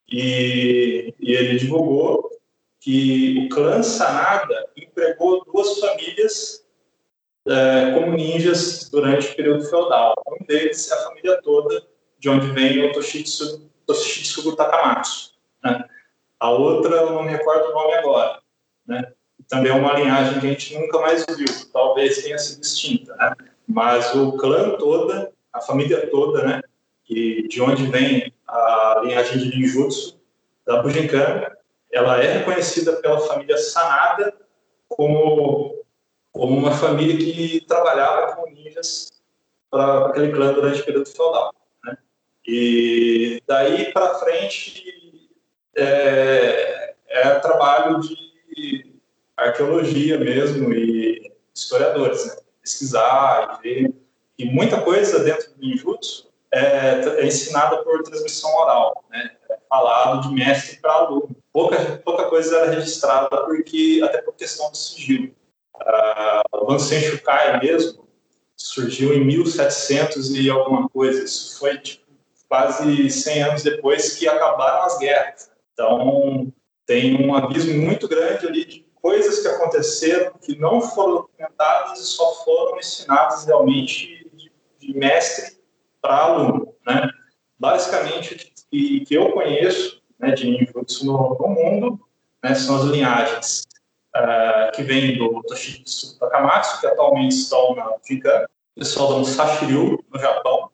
[0.10, 2.30] e, e, ele divulgou
[2.80, 6.64] que o clã Sanada empregou duas famílias
[7.48, 10.14] é, como ninjas durante o período feudal.
[10.28, 11.84] Um deles é a família toda,
[12.20, 15.34] de onde vem o Toshitsu, Toshitsugu Takamatsu.
[15.64, 15.86] Né?
[16.40, 18.40] A outra, eu não me recordo o nome agora.
[18.86, 19.14] Né?
[19.48, 23.16] Também é uma linhagem que a gente nunca mais viu, talvez tenha sido extinta.
[23.16, 23.36] Né?
[23.68, 26.62] Mas o clã toda, a família toda, né?
[27.06, 30.20] que de onde vem a linhagem de ninjutsu
[30.66, 31.46] da Bujinkan,
[31.92, 34.34] ela é reconhecida pela família Sanada
[34.88, 35.84] como,
[36.32, 39.12] como uma família que trabalhava com ninjas
[39.70, 41.54] para aquele clã durante o período feudal.
[41.86, 41.98] Né?
[42.48, 45.30] E daí para frente
[45.76, 48.94] é, é, trabalho de
[49.36, 52.36] arqueologia mesmo e historiadores, né?
[52.62, 53.94] pesquisar e ver.
[54.38, 59.32] E muita coisa dentro do ninjutsu é, é ensinada por transmissão oral, né?
[59.50, 61.36] É falado de mestre para aluno.
[61.52, 65.34] Pouca, pouca coisa era registrada, porque, até por questão do sigilo.
[65.76, 68.08] Uh, o Bansen Shukai mesmo
[68.56, 71.24] surgiu em 1700 e alguma coisa.
[71.24, 72.06] Isso foi tipo,
[72.48, 75.52] quase 100 anos depois que acabaram as guerras.
[75.74, 76.54] Então,
[76.86, 82.06] tem um abismo muito grande ali de coisas que aconteceram que não foram documentadas e
[82.06, 85.63] só foram ensinadas realmente de, de mestre
[86.04, 87.10] para aluno, né?
[87.58, 92.00] Basicamente, o que, que eu conheço né, de ninjutsu no, no mundo
[92.44, 93.64] né, são as linhagens
[94.14, 99.66] uh, que vêm do Toshitsu Takamatsu, que atualmente estão na Jinkan, o pessoal da Musashi
[99.66, 100.70] Ryu, no Japão.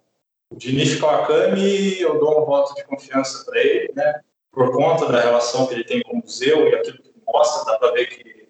[0.50, 5.06] O de Nishi Kawakami, eu dou um voto de confiança para ele, né, por conta
[5.06, 8.08] da relação que ele tem com o museu e aquilo que mostra, dá para ver
[8.08, 8.48] que,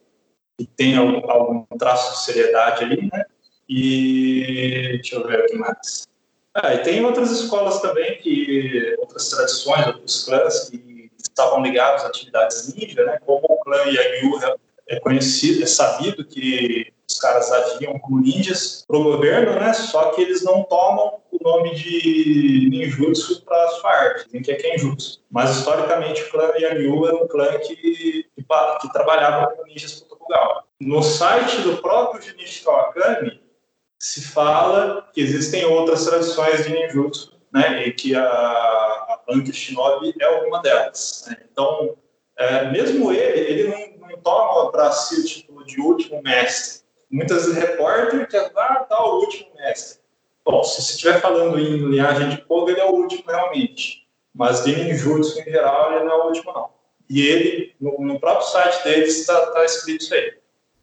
[0.57, 3.25] que tem algum, algum, traço de seriedade ali, né?
[3.67, 6.07] E deixa eu ver aqui mais.
[6.55, 12.07] Ah, e tem outras escolas também, que outras tradições, outros clãs que estavam ligados a
[12.07, 13.19] atividades ninja, né?
[13.25, 14.39] Como o clã Yagyu
[14.87, 19.73] é conhecido, é sabido que os caras agiam como ninjas pro governo, né?
[19.73, 24.55] Só que eles não tomam o nome de ninjutsu para sua arte, dizem que é
[24.55, 25.21] kenjutsu.
[25.29, 28.25] Mas historicamente o clã Yagyu era um clã que, que,
[28.81, 30.67] que trabalhava com ninjas para Portugal.
[30.79, 33.39] No site do próprio Junichi Kawakami,
[33.99, 40.15] se fala que existem outras tradições de ninjutsu, né, e que a, a Bank Shinobi
[40.19, 41.25] é uma delas.
[41.27, 41.37] Né?
[41.51, 41.97] Então,
[42.37, 46.87] é, mesmo ele, ele não, não toma para si o título de último mestre.
[47.11, 49.99] Muitas vezes repórter que ah, tá o último mestre.
[50.45, 54.07] Bom, se você estiver falando em linhagem de Koga, ele é o último realmente.
[54.33, 56.69] Mas de ninjutsu em geral, ele não é o último não.
[57.09, 60.33] E ele, no, no próprio site dele, está tá escrito isso aí.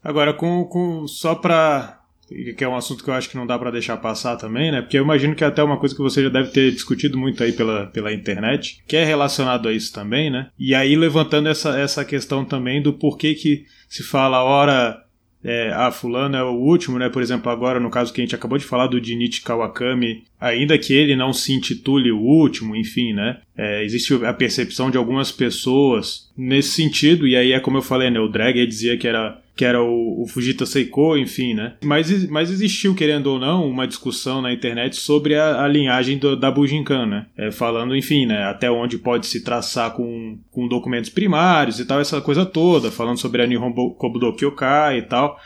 [0.03, 3.59] Agora, com, com, só para que é um assunto que eu acho que não dá
[3.59, 4.83] para deixar passar também, né?
[4.83, 7.43] Porque eu imagino que é até uma coisa que você já deve ter discutido muito
[7.43, 10.49] aí pela, pela internet, que é relacionado a isso também, né?
[10.59, 15.07] E aí levantando essa, essa questão também do porquê que se fala, ora,
[15.45, 17.09] é, ah, fulano é o último, né?
[17.09, 20.77] Por exemplo, agora no caso que a gente acabou de falar do Jinichi Kawakami, ainda
[20.77, 23.39] que ele não se intitule o último, enfim, né?
[23.57, 28.11] É, existe a percepção de algumas pessoas nesse sentido, e aí é como eu falei,
[28.11, 28.19] né?
[28.19, 31.77] O Drag dizia que era que era o, o Fujita Seiko, enfim, né?
[31.83, 36.37] Mas, mas existiu, querendo ou não, uma discussão na internet sobre a, a linhagem do,
[36.37, 37.27] da Bujinkan, né?
[37.35, 38.45] É, falando, enfim, né?
[38.45, 43.19] Até onde pode se traçar com, com documentos primários e tal, essa coisa toda, falando
[43.19, 45.41] sobre a Nihon Kobudo Kyokai e tal.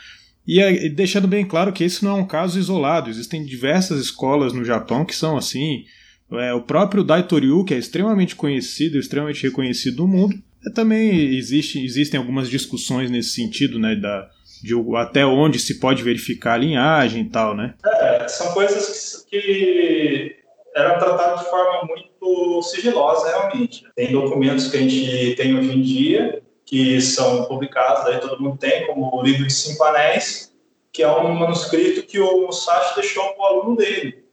[0.44, 4.64] E deixando bem claro que esse não é um caso isolado, existem diversas escolas no
[4.64, 5.84] Japão que são assim.
[6.32, 11.82] É, o próprio Daitoryu, que é extremamente conhecido, extremamente reconhecido no mundo, é, também existe,
[11.84, 14.28] existem algumas discussões nesse sentido, né, da,
[14.62, 17.74] de até onde se pode verificar a linhagem e tal, né?
[17.84, 20.36] É, são coisas que, que
[20.74, 23.84] eram tratadas de forma muito sigilosa, realmente.
[23.94, 28.56] Tem documentos que a gente tem hoje em dia que são publicados, daí todo mundo
[28.56, 30.54] tem, como o livro de Cinco Anéis,
[30.92, 34.24] que é um manuscrito que o Musashi deixou para o aluno dele.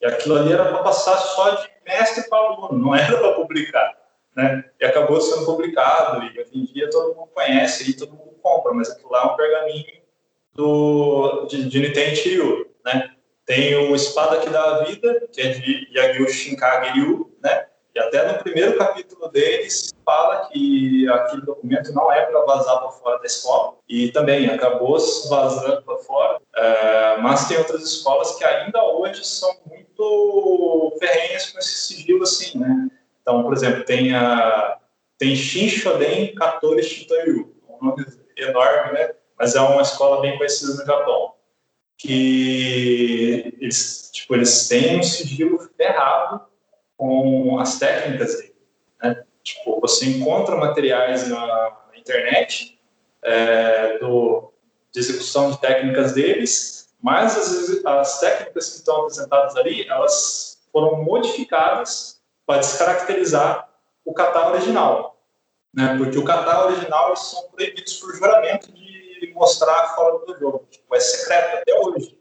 [0.00, 4.03] E aquilo ali era para passar só de mestre para aluno, não era para publicar.
[4.36, 4.64] Né?
[4.80, 8.72] E acabou sendo publicado, e hoje em dia todo mundo conhece e todo mundo compra,
[8.72, 10.04] mas aquilo lá é um pergaminho
[10.54, 12.14] do, de, de Niten
[12.84, 13.10] né?
[13.46, 17.66] Tem o Espada que dá a Vida, que é de Yagyu Shinkage Ryu, né?
[17.94, 22.90] E até no primeiro capítulo deles fala que aquele documento não é para vazar para
[22.90, 26.40] fora da escola e também acabou vazando para fora.
[26.56, 32.58] É, mas tem outras escolas que ainda hoje são muito ferrenhas com esse sigilo assim,
[32.58, 32.83] né?
[33.24, 34.78] Então, por exemplo, tem a
[35.16, 38.04] tem Shinshoden Katori Shintoryu, um nome
[38.36, 39.14] enorme, né?
[39.38, 41.32] Mas é uma escola bem conhecida no Japão
[41.96, 46.42] que eles, tipo, eles têm um sigilo ferrado
[46.98, 48.54] com as técnicas dele.
[49.02, 49.24] Né?
[49.42, 52.78] Tipo, você encontra materiais na internet
[53.22, 54.52] é, do,
[54.92, 61.02] de execução de técnicas deles, mas as, as técnicas que estão apresentadas ali, elas foram
[61.02, 62.13] modificadas
[62.46, 63.68] para descaracterizar
[64.04, 65.18] o kata original.
[65.72, 65.96] Né?
[65.98, 70.66] Porque o kata original eles são proibidos por juramento de mostrar fora do jogo.
[70.70, 72.18] Tipo, é secreto até hoje.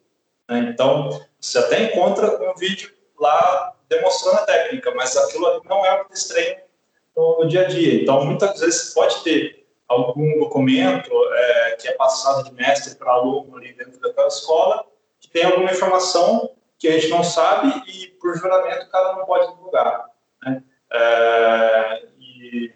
[0.49, 0.69] Né?
[0.71, 6.01] Então, você até encontra um vídeo lá demonstrando a técnica, mas aquilo ali não é
[6.01, 6.63] o que eles
[7.15, 8.01] no, dia a dia.
[8.01, 13.57] Então, muitas vezes pode ter algum documento é, que é passado de mestre para aluno
[13.57, 14.85] ali dentro daquela escola,
[15.19, 19.25] que tem alguma informação que a gente não sabe e, por juramento, o cara não
[19.25, 20.05] pode divulgar.
[20.45, 20.63] Né?
[20.91, 22.71] É, e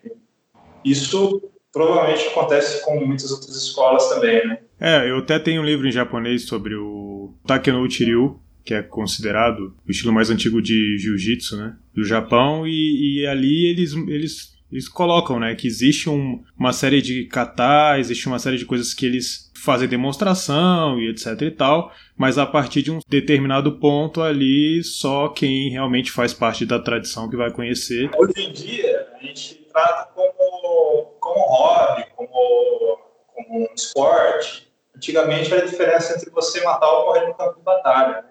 [0.83, 4.59] isso provavelmente acontece com muitas outras escolas também, né?
[4.79, 9.75] É, eu até tenho um livro em japonês sobre o Takenouchi Ryu, que é considerado
[9.87, 14.89] o estilo mais antigo de jiu-jitsu, né, do Japão, e, e, ali eles, eles, eles
[14.89, 19.05] colocam, né, que existe um, uma série de kata, existe uma série de coisas que
[19.05, 24.83] eles fazem demonstração e etc e tal, mas a partir de um determinado ponto ali,
[24.83, 28.09] só quem realmente faz parte da tradição que vai conhecer.
[28.17, 32.99] Hoje em dia, a gente trata como, como hobby, como,
[33.33, 34.67] como um esporte.
[34.95, 38.21] Antigamente era a diferença entre você matar ou morrer no campo de batalha.
[38.21, 38.29] Né?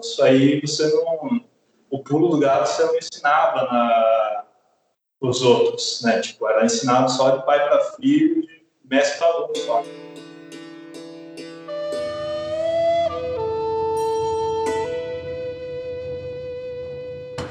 [0.00, 1.44] Isso aí você não.
[1.88, 4.44] O pulo do gato você não ensinava na,
[5.20, 6.20] os outros, né?
[6.20, 9.52] Tipo, era ensinado só de pai para filho, de mestre para aluno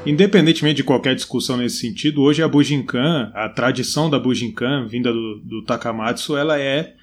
[0.05, 5.39] Independentemente de qualquer discussão nesse sentido, hoje a Bujinkan, a tradição da Bujinkan, vinda do,
[5.39, 6.93] do Takamatsu, ela é,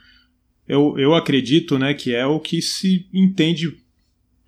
[0.69, 3.83] eu, eu acredito, né, que é o que se entende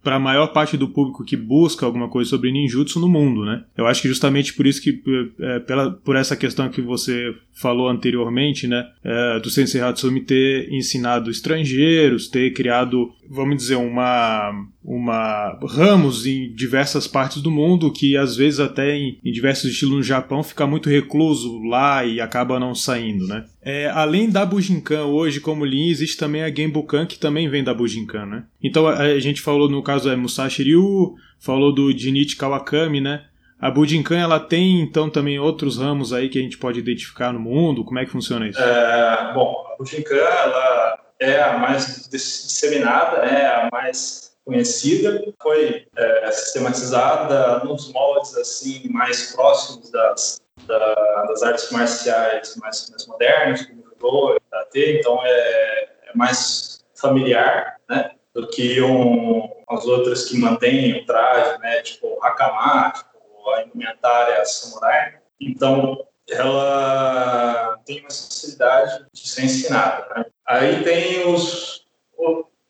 [0.05, 3.65] para a maior parte do público que busca alguma coisa sobre ninjutsu no mundo, né?
[3.75, 5.03] Eu acho que justamente por isso que
[5.41, 10.71] é, pela, por essa questão que você falou anteriormente, né, é, do Sensei Hatsumi ter
[10.71, 14.53] ensinado estrangeiros, ter criado, vamos dizer, uma
[14.85, 19.95] uma ramos em diversas partes do mundo que às vezes até em, em diversos estilos
[19.95, 23.45] no Japão fica muito recluso lá e acaba não saindo, né?
[23.63, 27.73] É, além da Bujinkan hoje como linha, existe também a Genbukan que também vem da
[27.73, 28.45] Bujinkan, né?
[28.63, 33.25] Então a, a gente falou no caso é Musashi Ryu, falou do Jinichi Kawakami, né?
[33.59, 37.41] A Bujinkan ela tem então também outros ramos aí que a gente pode identificar no
[37.41, 37.85] mundo.
[37.85, 38.61] Como é que funciona isso?
[38.61, 46.31] É, bom, a Bujinkan ela é a mais disseminada, é a mais conhecida, foi é,
[46.31, 53.81] sistematizada nos moldes assim mais próximos das, da, das artes marciais mais, mais modernas, como
[53.81, 60.39] o judô, karatê, então é, é, mais familiar, né, do que um, as outras que
[60.39, 65.17] mantêm o traje, né, tipo o hakama, tipo a indumentária samurai.
[65.41, 70.07] Então ela tem necessidade de ser ensinada.
[70.17, 70.27] Né?
[70.47, 71.85] Aí tem os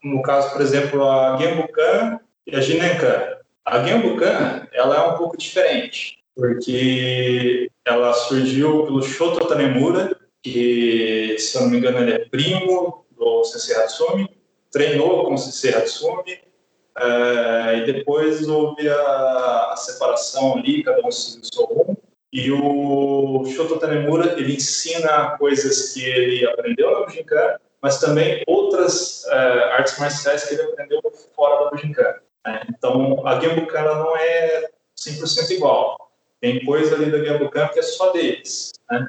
[0.04, 3.38] no caso, por exemplo, a Genbukan e a Jinenkan.
[3.64, 11.56] A Genbukan, ela é um pouco diferente, porque ela surgiu pelo Shoto Tanemura, que, se
[11.56, 14.28] eu não me engano, ele é primo do Sensei Hatsumi,
[14.70, 16.38] treinou com o Sensei Hatsumi,
[16.96, 21.96] é, e depois houve a, a, separação ali, cada um seguiu o seu rumo,
[22.34, 29.22] e o Shoto Tanemura, ele ensina coisas que ele aprendeu na Bujinkan, mas também outras
[29.26, 31.00] uh, artes marciais que ele aprendeu
[31.36, 32.14] fora da Bujinkan.
[32.44, 32.62] Né?
[32.70, 34.68] Então, a Genbukan não é
[34.98, 36.10] 100% igual.
[36.40, 38.72] Tem coisa ali da Genbukan que é só deles.
[38.90, 39.08] Né?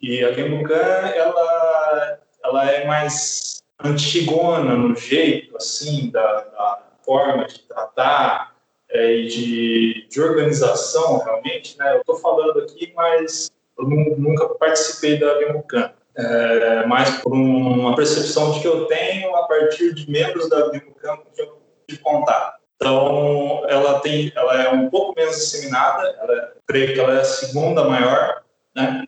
[0.00, 7.58] E a Genbukan, ela, ela é mais antigona no jeito, assim, da, da forma de
[7.64, 8.51] tratar
[8.92, 11.76] é, e de, de organização, realmente.
[11.78, 11.94] Né?
[11.94, 15.92] Eu estou falando aqui, mas eu nunca participei da Genbukan.
[16.14, 20.70] É, mais por uma percepção de que eu tenho a partir de membros da
[21.00, 22.60] Campo que eu tive contato.
[22.76, 26.06] Então, ela tem, ela é um pouco menos disseminada.
[26.20, 28.42] Ela, creio que ela é a segunda maior,
[28.74, 29.04] né?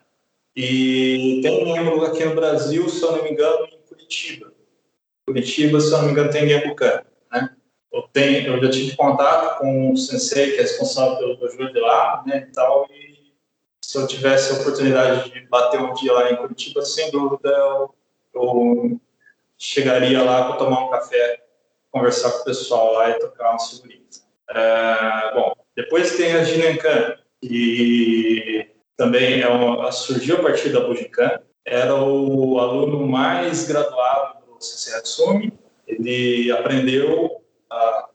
[0.56, 4.52] E tem membro aqui no Brasil, se eu não me engano, em Curitiba.
[5.26, 7.02] Curitiba, se eu não me engano, tem Gembucan, né?
[7.94, 11.78] Eu, tenho, eu já tive contato com o sensei, que é responsável pelo dojo de
[11.78, 13.32] lá, né, e tal, e
[13.80, 17.94] se eu tivesse a oportunidade de bater um dia lá em Curitiba, sem dúvida eu,
[18.34, 19.00] eu
[19.56, 21.44] chegaria lá para tomar um café,
[21.92, 24.26] conversar com o pessoal lá e tocar umas figurinhas.
[24.50, 31.38] É, bom, depois tem a Ginenkan, que também é uma, surgiu a partir da Bujikan,
[31.64, 35.52] era o aluno mais graduado do CC Hatsumi,
[35.86, 37.43] ele aprendeu
[37.74, 38.08] a,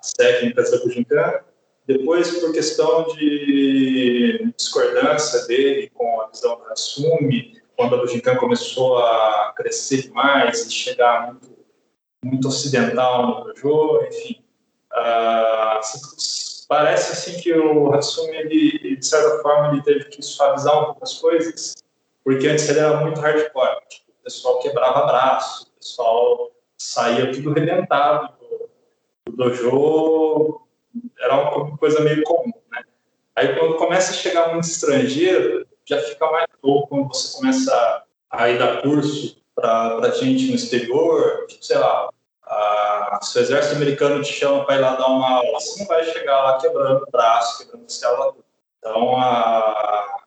[0.00, 1.40] as técnicas da Bujikan,
[1.86, 8.98] depois, por questão de discordância dele com a visão do Hatsumi, quando a Bujikan começou
[8.98, 11.58] a crescer demais e chegar muito,
[12.24, 14.44] muito ocidental no dojo, enfim,
[16.68, 21.02] parece assim que o Hatsumi, ele, de certa forma, ele teve que suavizar um pouco
[21.02, 21.74] as coisas,
[22.24, 23.80] porque antes ele era muito hardcore.
[23.88, 28.32] Tipo, o pessoal quebrava braço, o pessoal saía tudo rebentado
[29.26, 30.60] do dojo,
[31.20, 32.82] era uma coisa meio comum, né?
[33.36, 38.48] Aí quando começa a chegar muito estrangeiro, já fica mais louco quando você começa a
[38.50, 42.08] ir dar curso para gente no exterior, tipo, sei lá,
[42.44, 45.86] ah, se o exército americano te chama para ir lá dar uma aula, você não
[45.86, 48.34] vai chegar lá quebrando o braço, quebrando costela.
[48.78, 50.22] Então, a,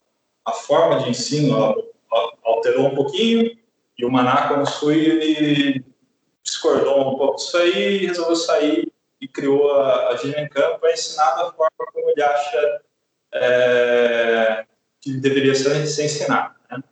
[0.46, 1.84] a forma de ensino
[2.44, 3.58] alterou um pouquinho
[3.98, 5.86] e o Maná, quando fui, ele
[6.46, 11.32] discordou um pouco disso aí e resolveu sair e criou a, a Ginencam para ensinar
[11.32, 12.82] da forma como ele acha
[13.34, 14.66] é,
[15.02, 16.56] que deveria ser, ser ensinado.
[16.70, 16.84] Né?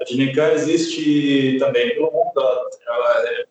[0.00, 3.46] A Ginencam existe também pelo mundo, ela, ela é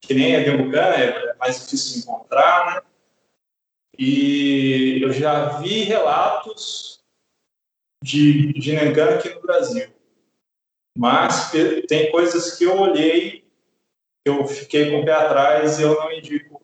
[0.00, 2.82] que nem a Gambucan, é mais difícil de encontrar, né?
[3.98, 7.00] E eu já vi relatos
[8.02, 9.88] de, Nengan aqui no Brasil.
[10.98, 11.52] Mas
[11.88, 13.41] tem coisas que eu olhei,
[14.24, 16.62] eu fiquei com o pé atrás e eu não indico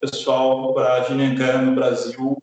[0.00, 2.42] pessoal para Ginengan no Brasil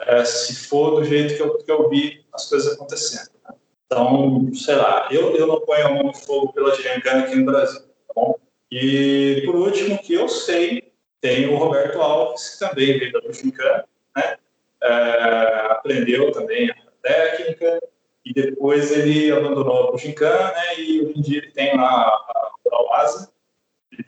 [0.00, 3.30] é, se for do jeito que eu, que eu vi as coisas acontecendo.
[3.44, 3.54] Né?
[3.86, 7.46] Então, sei lá, eu, eu não ponho a mão no fogo pela Ginengan aqui no
[7.46, 8.34] Brasil, tá bom?
[8.70, 13.84] E, por último, que eu sei, tem o Roberto Alves, que também veio da Bushinkan,
[14.16, 14.36] né?
[14.82, 17.80] É, aprendeu também a técnica,
[18.24, 20.80] e depois ele abandonou a Bushinkan, né?
[20.80, 23.30] E hoje em dia ele tem lá a Uralasa,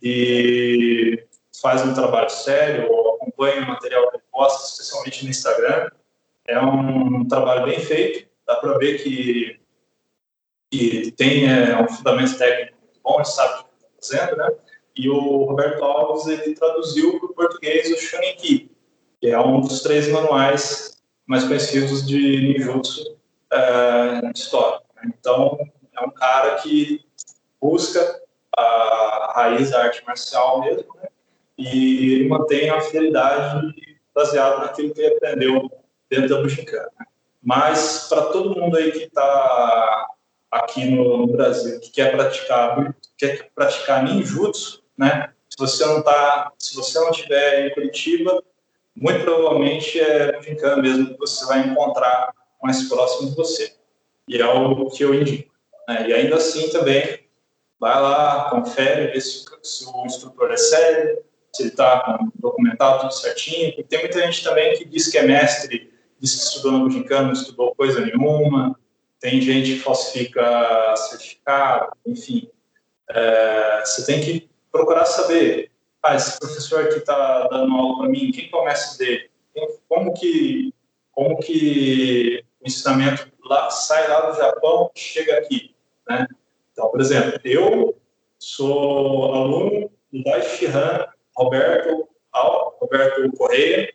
[0.02, 1.24] e
[1.60, 5.90] faz um trabalho sério, acompanha o material que ele posta, especialmente no Instagram.
[6.46, 9.60] É um trabalho bem feito, dá para ver que,
[10.70, 13.64] que tem é, um fundamento técnico muito bom, ele sabe
[14.00, 14.50] fazendo, né?
[14.96, 18.70] E o Roberto Alves ele traduziu para o português o Shoninki,
[19.20, 23.18] que é um dos três manuais mais conhecidos de ninjutsu
[23.52, 24.80] é, história.
[25.04, 25.58] Então,
[25.96, 27.04] é um cara que
[27.60, 28.20] busca
[28.58, 31.08] a raiz da arte marcial mesmo, né?
[31.56, 33.74] E ele mantém a fidelidade
[34.14, 35.70] baseada naquilo que ele aprendeu
[36.08, 36.76] dentro da Bushikan.
[36.76, 37.06] Né?
[37.42, 40.08] Mas, para todo mundo aí que está
[40.50, 45.32] aqui no, Brasil, que quer praticar, quer praticar ninjutsu, né?
[45.48, 48.42] Se você não tá, se você não estiver em Curitiba,
[48.94, 52.32] muito provavelmente é no Gincan mesmo que você vai encontrar
[52.62, 53.72] mais próximo de você.
[54.26, 55.52] E é o que eu indico.
[55.88, 56.08] Né?
[56.08, 57.20] E ainda assim também,
[57.78, 61.22] vai lá, confere, vê se, se o instrutor é sério,
[61.52, 63.74] se ele está documentado tudo certinho.
[63.74, 67.22] Porque tem muita gente também que diz que é mestre, diz que estudou no Gincan,
[67.22, 68.78] não estudou coisa nenhuma.
[69.20, 72.48] Tem gente que falsifica certificado, enfim.
[73.10, 75.70] É, você tem que procurar saber,
[76.02, 79.30] ah, esse professor aqui está dando aula para mim, quem que é dele?
[79.88, 80.72] Como que,
[81.10, 85.74] como que o ensinamento lá, sai lá do Japão chega aqui,
[86.08, 86.26] né?
[86.78, 88.00] Então, por exemplo, eu
[88.38, 92.08] sou aluno do Daishihan Roberto,
[92.80, 93.92] Roberto Correia,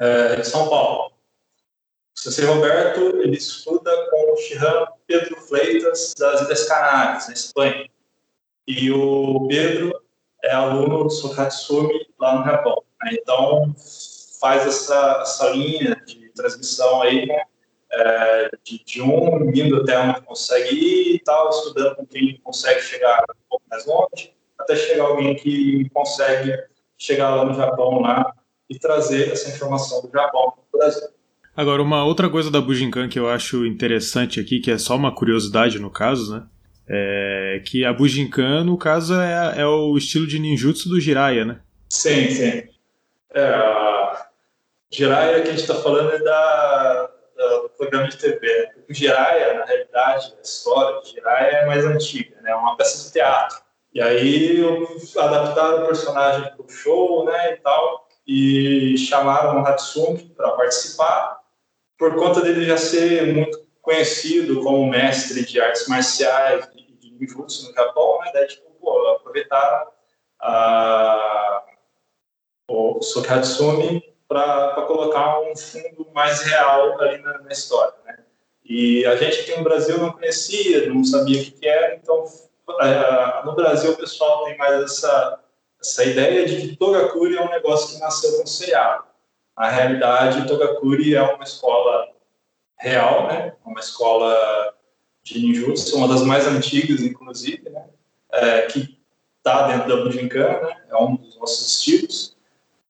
[0.00, 1.12] é, de São Paulo.
[2.16, 7.88] O Sensei Roberto, ele estuda com o Shihan Pedro Fleitas, das Ilhas Canárias, na Espanha.
[8.66, 10.02] E o Pedro
[10.42, 12.82] é aluno do Sokatsumi lá no Japão.
[13.12, 13.72] Então,
[14.40, 17.40] faz essa, essa linha de transmissão aí, né?
[17.90, 22.80] É, de, de, um indo até onde consegue ir e tal, estudando com quem consegue
[22.82, 26.52] chegar um pouco mais longe, até chegar alguém que consegue
[26.98, 28.30] chegar lá no Japão lá
[28.68, 31.08] e trazer essa informação do Japão para o Brasil.
[31.56, 35.14] Agora, uma outra coisa da Bujinkan que eu acho interessante aqui, que é só uma
[35.14, 36.46] curiosidade no caso, né?
[36.88, 41.60] É, que a Bujinkan, no caso, é, é o estilo de ninjutsu do Jiraiya, né?
[41.90, 42.62] Sim, sim.
[43.34, 44.28] É, a
[44.90, 48.70] Jiraiya que a gente está falando é da, da, do programa de TV.
[48.88, 52.50] O Jiraiya, na realidade, a história de Jiraiya é mais antiga, né?
[52.50, 53.58] é uma peça de teatro.
[53.94, 54.60] E aí
[55.16, 61.40] adaptaram o personagem para o show né, e tal, e chamaram o Hatsumi para participar,
[61.96, 67.68] por conta dele já ser muito conhecido como mestre de artes marciais e de ninjutsu
[67.68, 68.30] no Japão, né?
[68.34, 69.88] Daí, tipo, pô, aproveitaram
[70.40, 71.62] a,
[72.68, 78.18] o Sokatsumi para colocar um fundo mais real ali na, na, história, né?
[78.62, 82.24] E a gente aqui no Brasil não conhecia, não sabia o que, que era, então
[83.46, 85.40] no Brasil o pessoal tem mais essa,
[85.80, 89.04] essa ideia de que Togakuri é um negócio que nasceu com seriado.
[89.56, 92.08] Na realidade, Togakuri é uma escola
[92.76, 93.54] real, né?
[93.64, 94.74] Uma escola
[95.22, 97.86] de ninjutsu, uma das mais antigas, inclusive, né?
[98.30, 98.98] É, que
[99.38, 100.84] está dentro da Bujinkan, né?
[100.88, 102.37] É um dos nossos estilos.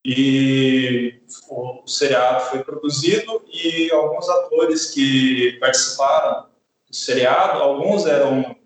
[0.04, 6.46] E o, seriado foi produzido e alguns atores que participaram
[6.88, 8.56] do seriado, alguns eram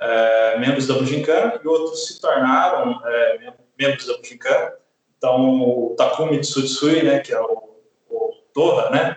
[0.00, 4.72] é, membros da Bujinkan e outros se tornaram é, membros da Bujinkan.
[5.16, 7.76] Então, o Takumi Tsutsui, né, que é o,
[8.08, 9.16] o Torra, né,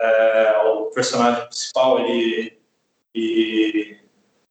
[0.00, 2.58] é, o personagem principal, ele,
[3.14, 4.00] ele,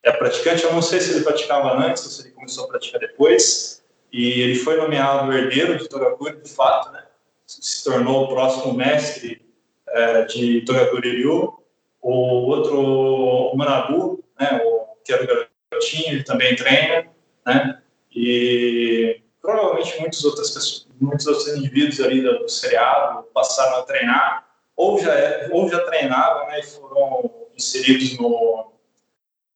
[0.03, 0.63] é praticante.
[0.63, 3.80] Eu não sei se ele praticava antes ou se ele começou a praticar depois.
[4.11, 7.03] E ele foi nomeado herdeiro de Togakuri, de fato, né?
[7.45, 9.41] Se tornou o próximo mestre
[9.87, 11.57] é, de Togakuri Ryu.
[12.01, 12.11] O
[12.47, 14.61] outro, o Manabu, né?
[14.65, 15.27] O, que era o
[15.71, 17.07] garotinho, ele também treina,
[17.45, 17.81] né?
[18.13, 24.99] E provavelmente muitas outras pessoas, muitos outros indivíduos ali do seriado passaram a treinar ou
[24.99, 28.71] já, é, ou já treinavam né, e foram inseridos no,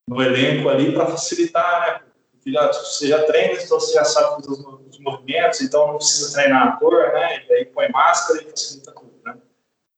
[0.07, 2.04] no elenco ali para facilitar, né?
[2.47, 6.67] Já, você já treina, então você já sabe os, os, movimentos, então não precisa treinar
[6.67, 7.43] ator, né?
[7.47, 9.37] E aí põe máscara e facilita tudo, né?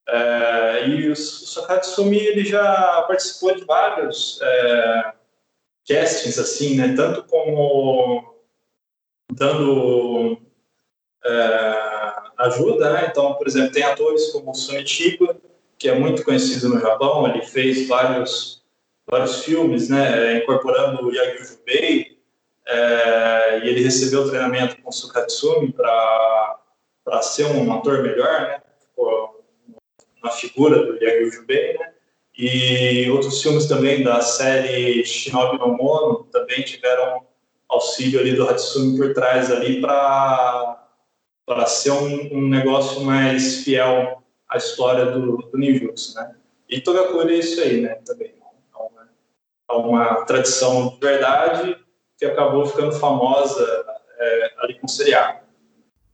[0.07, 5.13] É, e o, o Sakatsumi, ele já participou de vários é,
[5.87, 6.93] castings, assim, né?
[6.95, 8.35] Tanto como
[9.33, 10.39] dando
[11.25, 11.97] é,
[12.37, 13.07] ajuda, né?
[13.09, 15.37] Então, por exemplo, tem atores como o Sunichiba,
[15.77, 18.57] que é muito conhecido no Japão, ele fez vários
[19.09, 22.16] vários filmes, né, incorporando o Yagyu Jubei,
[22.67, 28.61] é, e ele recebeu treinamento com o Sukatsumi para ser um ator melhor, né,
[30.23, 31.93] na figura do Yagyu Jubei, né,
[32.37, 37.25] e outros filmes também da série Shinobi no Mono também tiveram
[37.67, 40.85] auxílio ali do Hatsumi por trás ali para
[41.65, 46.35] ser um, um, negócio mais fiel à história do, do ninjutsu, né?
[46.69, 47.95] E Togakuri é isso aí, né?
[48.05, 49.09] Também é uma,
[49.69, 51.86] é uma tradição de verdade
[52.17, 53.65] que acabou ficando famosa
[54.19, 55.39] é, ali com o seriado.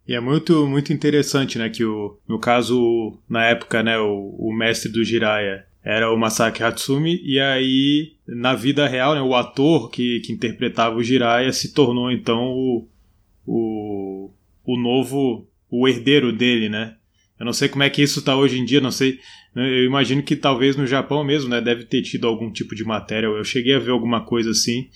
[0.08, 4.54] E é muito, muito interessante, né, que o, no caso, na época, né, o, o
[4.54, 9.90] mestre do Jiraiya era o Masaki Hatsumi, e aí, na vida real, né, o ator
[9.90, 12.88] que, que interpretava o Jiraiya se tornou, então, o,
[13.46, 14.04] o
[14.66, 16.96] o novo, o herdeiro dele, né?
[17.40, 19.20] Eu não sei como é que isso está hoje em dia, não sei.
[19.54, 19.68] Né?
[19.68, 23.28] Eu imagino que talvez no Japão mesmo, né, deve ter tido algum tipo de matéria.
[23.28, 24.88] Eu cheguei a ver alguma coisa assim,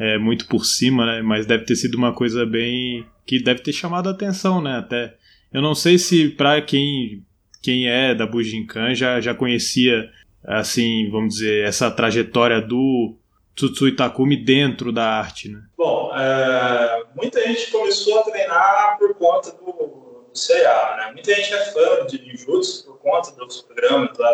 [0.00, 1.20] é, muito por cima, né?
[1.20, 4.78] Mas deve ter sido uma coisa bem que deve ter chamado a atenção, né?
[4.78, 5.14] Até
[5.52, 7.22] eu não sei se para quem
[7.62, 10.10] quem é da Bujinkan já já conhecia
[10.42, 13.14] assim, vamos dizer, essa trajetória do
[13.54, 15.60] Tsutsui Takumi dentro da arte, né?
[15.76, 21.10] Bom, é, muita gente começou a treinar por conta do, do né?
[21.12, 24.32] Muita gente é fã de ninjutsu por conta dos programas lá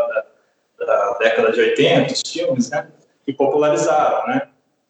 [0.79, 2.89] da, da década de 80, os filmes, né?
[3.25, 4.49] Que popularizaram, né?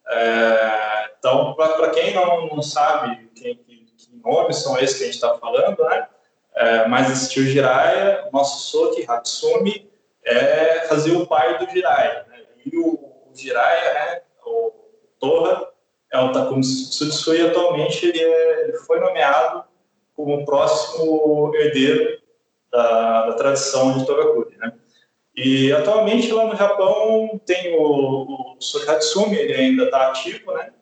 [0.09, 5.07] É, então, para quem não, não sabe quem, que, que, nomes são esses que a
[5.07, 6.07] gente está falando, né?
[6.55, 9.91] É, mas assistiu Jiraiya, nosso Soki Hatsumi
[10.25, 12.43] é, fazia o pai do Jiraiya, né?
[12.65, 14.21] E o, o Jiraiya, né?
[14.45, 14.73] O
[15.19, 15.69] Torra
[16.13, 19.65] é o Takumi Tsutsui atualmente ele, é, ele foi nomeado
[20.15, 22.19] como o próximo herdeiro
[22.71, 24.73] da, da tradição de Togakuri, né?
[25.37, 30.73] E atualmente lá no Japão tem o, o Sokatsumi, ele ainda está ativo, né?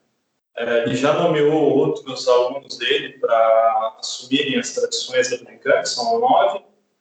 [0.56, 6.20] É, ele já nomeou outros alunos dele para assumirem as tradições da Bunkan, que são
[6.20, 6.60] nove,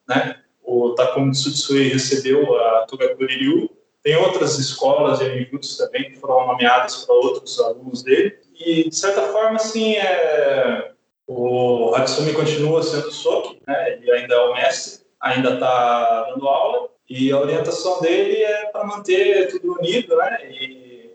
[0.09, 0.39] né?
[0.63, 3.69] O Takumi Tsutsui recebeu a Togakuri Ryu,
[4.01, 8.37] tem outras escolas de ninjutsu também que foram nomeadas para outros alunos dele.
[8.55, 10.91] E, de certa forma, assim, é...
[11.27, 13.93] o Hatsumi continua sendo Soki, né?
[13.93, 16.89] ele ainda é o mestre, ainda está dando aula.
[17.15, 20.49] E a orientação dele é para manter tudo unido, né?
[20.49, 21.11] E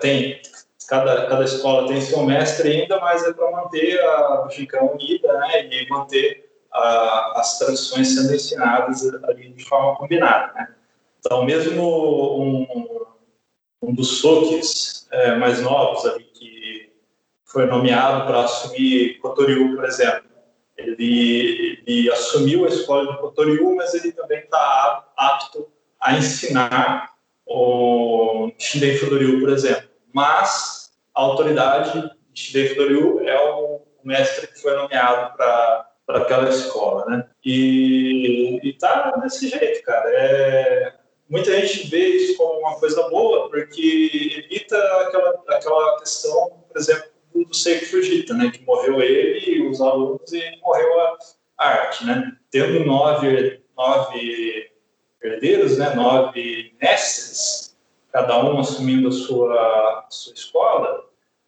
[0.00, 0.42] tem
[0.88, 5.68] cada, cada escola tem seu mestre ainda, mas é para manter a Bujicã unida né,
[5.68, 10.52] e manter a, as tradições sendo ensinadas ali de forma combinada.
[10.52, 10.74] Né?
[11.20, 13.06] Então, mesmo um,
[13.82, 16.92] um dos soques é, mais novos ali, que
[17.44, 20.23] foi nomeado para assumir Cotoriu, por exemplo,
[20.76, 25.68] ele, ele, assumiu a escola de Cotoriu, mas ele também está apto
[26.00, 27.10] a ensinar
[27.46, 29.88] o Shinden Fudoriu, por exemplo.
[30.12, 32.00] Mas a autoridade
[32.32, 37.26] de Shinden Fudoriu é o mestre que foi nomeado para para aquela escola, né?
[37.44, 40.08] E, e tá desse jeito, cara.
[40.10, 40.94] É,
[41.28, 47.13] muita gente vê isso como uma coisa boa, porque evita aquela, aquela questão, por exemplo,
[47.34, 48.50] do, do Seiko Fujita, né?
[48.50, 51.18] Que morreu ele os alunos e morreu a
[51.58, 52.32] arte, né?
[52.50, 54.70] Tendo nove, nove
[55.22, 55.94] herdeiros, né?
[55.94, 57.76] Nove mestres,
[58.12, 61.04] cada um assumindo a sua, a sua escola,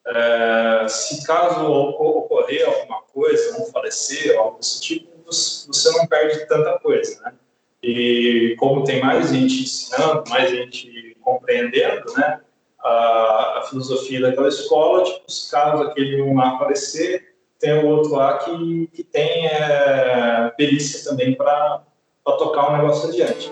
[0.06, 6.78] é, se caso ocorrer alguma coisa, um falecer, algo desse tipo, você não perde tanta
[6.78, 7.34] coisa, né?
[7.82, 12.40] E como tem mais gente ensinando, mais gente compreendendo, né?
[12.86, 18.88] A, a filosofia daquela escola, se caso aquele um aparecer, tem o outro lá que,
[18.94, 21.82] que tem é, perícia também para
[22.24, 23.50] tocar o negócio adiante.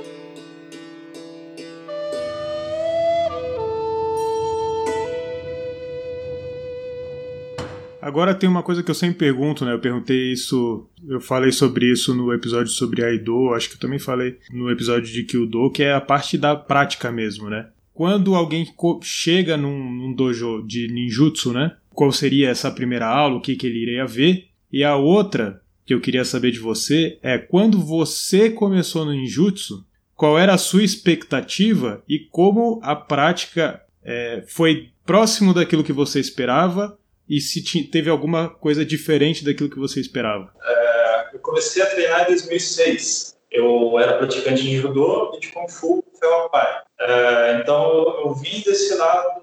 [8.05, 9.73] Agora tem uma coisa que eu sempre pergunto, né?
[9.73, 13.99] Eu perguntei isso, eu falei sobre isso no episódio sobre Aido, acho que eu também
[13.99, 17.69] falei no episódio de Kyudo, que é a parte da prática mesmo, né?
[17.95, 18.67] Quando alguém
[19.03, 21.77] chega num, num dojo de ninjutsu, né?
[21.95, 24.49] Qual seria essa primeira aula, o que, que ele iria ver?
[24.73, 29.87] E a outra que eu queria saber de você é quando você começou no ninjutsu,
[30.17, 36.19] qual era a sua expectativa e como a prática é, foi próximo daquilo que você
[36.19, 40.53] esperava e se teve alguma coisa diferente daquilo que você esperava?
[40.63, 43.37] É, eu comecei a treinar em 2006.
[43.51, 46.84] Eu era praticante de judô e de kung fu ferro pai.
[47.01, 49.43] É, então eu vim desse lado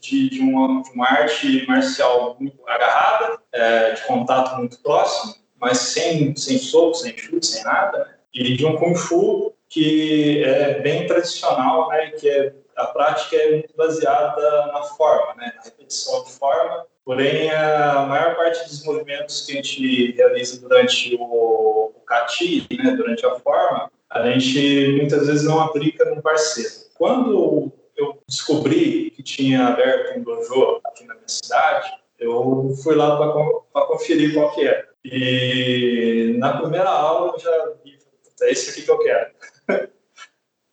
[0.00, 5.78] de, de, uma, de uma arte marcial muito agarrada, é, de contato muito próximo, mas
[5.78, 8.14] sem, sem soco, sem chute, sem nada, né?
[8.34, 13.50] e de um kung fu que é bem tradicional, né, que é a prática é
[13.52, 16.86] muito baseada na forma, né, na repetição de forma.
[17.04, 22.92] Porém, a maior parte dos movimentos que a gente realiza durante o, o kati, né,
[22.92, 26.70] durante a forma, a gente muitas vezes não aplica no parceiro.
[26.94, 33.16] Quando eu descobri que tinha aberto um dojo aqui na minha cidade, eu fui lá
[33.16, 34.88] para conferir qual que era.
[35.04, 37.98] E na primeira aula eu já vi,
[38.42, 39.30] é esse aqui que eu quero.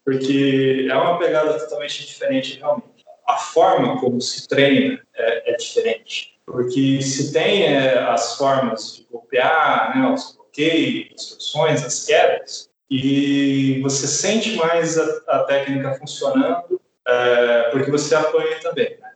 [0.06, 3.04] porque é uma pegada totalmente diferente realmente.
[3.28, 9.04] A forma como se treina é, é diferente, porque se tem é, as formas de
[9.10, 15.96] golpear, né, os bloqueios, as instruções, as quedas, e você sente mais a, a técnica
[15.96, 18.98] funcionando é, porque você apanha também.
[19.00, 19.12] Né?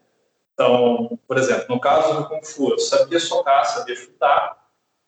[0.53, 4.57] Então, por exemplo, no caso do Kung Fu, eu sabia socar, sabia chutar,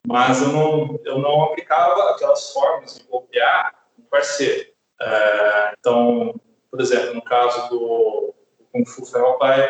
[0.06, 4.68] mas eu não, eu não aplicava aquelas formas de golpear no parceiro.
[5.00, 6.38] É, então,
[6.70, 9.66] por exemplo, no caso do, do Kung Fu Ferro Pai,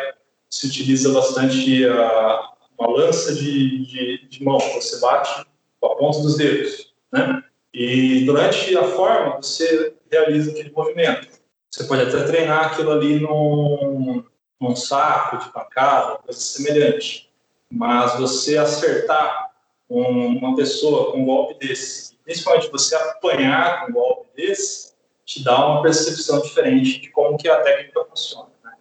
[0.49, 5.45] se utiliza bastante a, uma lança de, de, de mão, você bate
[5.79, 7.43] com a ponta dos dedos, né?
[7.73, 11.27] E durante a forma, você realiza aquele movimento.
[11.71, 14.23] Você pode até treinar aquilo ali num,
[14.59, 17.29] num saco de pancada, coisa semelhante.
[17.71, 19.51] Mas você acertar
[19.89, 24.93] um, uma pessoa com um golpe desse, principalmente você apanhar com um golpe desse,
[25.25, 28.49] te dá uma percepção diferente de como que a técnica funciona.
[28.63, 28.71] Né?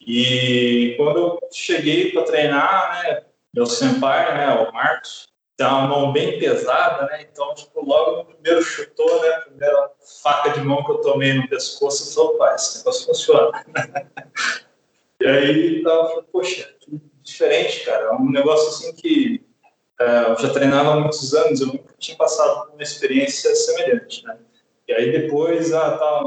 [0.00, 3.22] E quando eu cheguei para treinar, né,
[3.54, 5.28] meu senpai, né, o Marcos,
[5.58, 7.26] tem uma mão bem pesada, né?
[7.30, 9.40] Então, tipo, logo no primeiro chutou, né?
[9.40, 9.90] Primeira
[10.22, 13.64] faca de mão que eu tomei no pescoço, eu falei, opa, esse negócio funciona.
[15.20, 16.72] e aí, eu falei, poxa,
[17.22, 18.04] diferente, cara.
[18.04, 19.44] É um negócio assim que
[20.00, 24.24] é, eu já treinava há muitos anos, eu nunca tinha passado por uma experiência semelhante,
[24.24, 24.38] né?
[24.86, 26.22] E aí depois, ah, tá,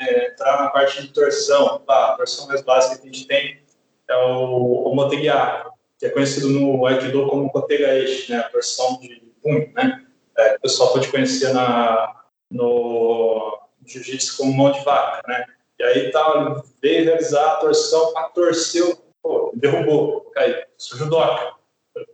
[0.00, 1.82] é, entrar na parte de torção.
[1.86, 3.62] A torção mais básica que a gente tem
[4.08, 5.70] é o, o motegiar,
[6.02, 10.04] que é conhecido no Aikido como kotegaeshi, né, a torção de punho, né?
[10.36, 15.46] É, o pessoal pode conhecer na, no jiu-jitsu como mão de vaca, né?
[15.78, 20.64] E aí tá, veio realizar a torção, a torceu, pô, derrubou, caiu.
[20.76, 21.54] Isso judoca.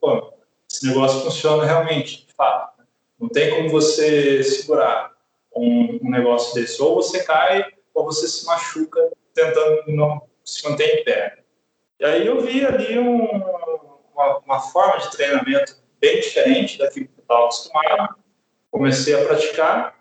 [0.03, 0.35] Pô,
[0.71, 2.79] esse negócio funciona realmente, de fato.
[2.79, 2.85] Né?
[3.19, 5.15] Não tem como você segurar
[5.57, 6.83] um, um negócio desse.
[6.83, 7.65] Ou você cai,
[7.95, 11.38] ou você se machuca tentando não se mantém em pé.
[12.01, 13.25] E aí eu vi ali um,
[14.15, 18.17] uma, uma, forma de treinamento bem diferente daquilo que eu estava acostumado.
[18.71, 19.99] Comecei a praticar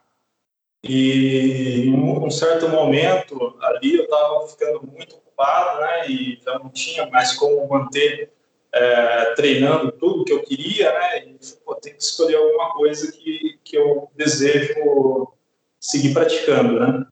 [0.84, 6.10] e em um certo momento ali eu estava ficando muito ocupado, né?
[6.10, 8.32] E já não tinha mais como manter
[8.72, 11.26] é, treinando tudo que eu queria, né?
[11.26, 15.34] E pô, tem que escolher alguma coisa que, que eu desejo
[15.80, 17.06] seguir praticando, né?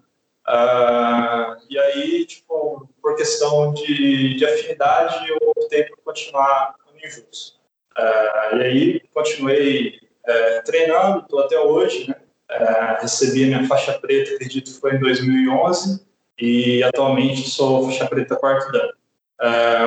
[0.45, 7.53] Ah, e aí, tipo, por questão de, de afinidade, eu optei por continuar no ninjutsu.
[7.95, 12.15] Ah, e aí, continuei é, treinando, estou até hoje, né?
[12.49, 16.03] É, recebi minha faixa preta, acredito que foi em 2011,
[16.39, 18.89] e atualmente sou faixa preta quarto dan.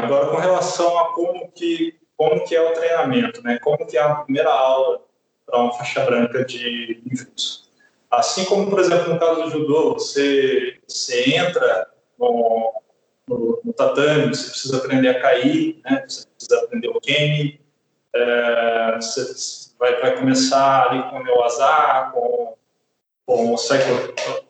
[0.01, 3.59] Agora, com relação a como que, como que é o treinamento, né?
[3.59, 5.01] Como que é a primeira aula
[5.45, 7.67] para uma faixa branca de ninjutsu.
[8.09, 11.89] Assim como, por exemplo, no caso do judô, você, você entra
[13.29, 16.05] no, no tatame, você precisa aprender a cair, né?
[16.09, 17.61] você precisa aprender o kemi,
[18.15, 22.55] é, você vai, vai começar ali com o meu azar, com,
[23.27, 23.57] com o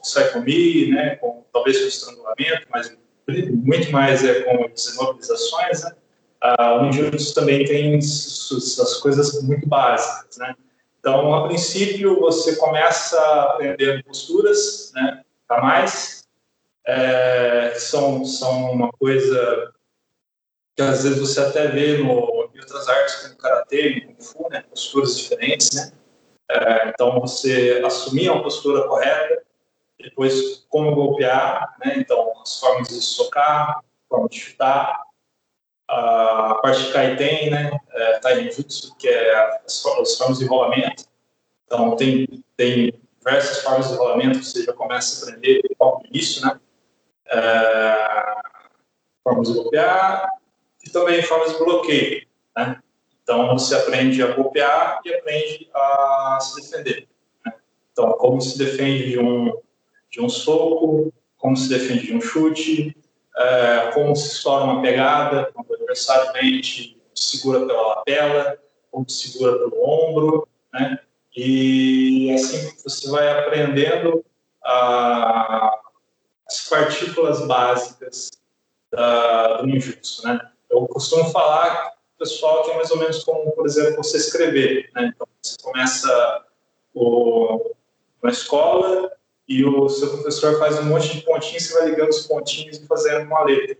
[0.02, 1.16] seikomi, né?
[1.16, 2.96] com, talvez com o estrangulamento, mas
[3.50, 5.92] muito mais é com as imobilizações, né?
[6.40, 10.54] Ah, o ninjutsu também tem as coisas muito básicas, né?
[11.00, 15.22] Então, a princípio, você começa aprendendo posturas, né?
[15.48, 16.17] A mais,
[16.88, 19.74] é, são, são uma coisa
[20.74, 24.62] que às vezes você até vê no, em outras artes, como karatê kung fu, né?
[24.70, 25.92] Posturas diferentes, né?
[26.50, 29.42] É, então, você assumir uma postura correta,
[30.00, 31.94] depois como golpear, né?
[31.98, 35.02] Então, as formas de socar, forma de chutar,
[35.88, 37.78] a parte de kaiten, né?
[37.90, 39.34] É, taijutsu, que é
[39.66, 41.04] as, as formas de rolamento.
[41.66, 46.06] Então, tem, tem diversas formas de rolamento que você já começa a aprender logo no
[46.06, 46.58] início, né?
[47.30, 48.34] É,
[49.22, 50.28] formas de golpear
[50.84, 52.26] e também formas de bloqueio,
[52.56, 52.80] né?
[53.22, 57.06] Então, você aprende a golpear e aprende a se defender.
[57.44, 57.52] Né?
[57.92, 59.52] Então, como se defende de um
[60.10, 62.96] de um soco, como se defende de um chute,
[63.36, 68.58] é, como se estoura uma pegada, quando o adversário vem te segura pela lapela,
[69.06, 70.98] te segura pelo ombro, né?
[71.36, 74.24] E assim você vai aprendendo
[74.64, 75.78] a,
[76.68, 78.30] partículas básicas
[78.90, 80.40] da, do ninjutsu, né?
[80.70, 85.12] Eu costumo falar pessoal que é mais ou menos como, por exemplo, você escrever, né?
[85.14, 86.44] Então, você começa
[86.94, 87.74] o,
[88.22, 89.12] na escola
[89.48, 92.86] e o seu professor faz um monte de pontinhos, você vai ligando os pontinhos e
[92.86, 93.78] fazendo uma letra.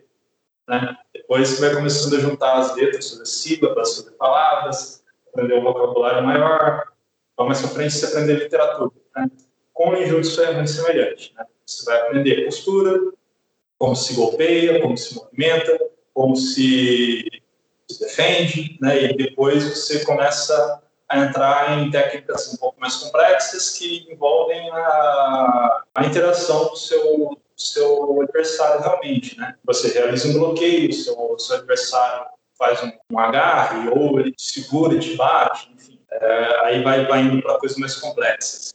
[0.67, 0.97] Né?
[1.13, 6.25] Depois você vai começando a juntar as letras, fazer sílabas, fazer palavras, aprender um vocabulário
[6.25, 6.89] maior.
[7.33, 8.91] Então, mais para frente, você aprender literatura.
[9.17, 9.27] Né?
[9.79, 11.33] Com o ninjutsu é muito semelhante.
[11.39, 11.45] Né?
[11.65, 13.13] Você vai aprender postura,
[13.79, 15.79] como se golpeia, como se movimenta,
[16.13, 17.25] como se,
[17.89, 19.05] se defende, né?
[19.05, 25.83] e depois você começa a entrar em técnicas um pouco mais complexas que envolvem a,
[25.95, 29.55] a interação do seu, seu adversário realmente, né?
[29.65, 32.27] Você realiza um bloqueio, seu, seu adversário
[32.59, 36.01] faz um, um agarre ou ele te segura te bate, enfim.
[36.11, 38.73] É, aí vai, vai indo para coisas mais complexas.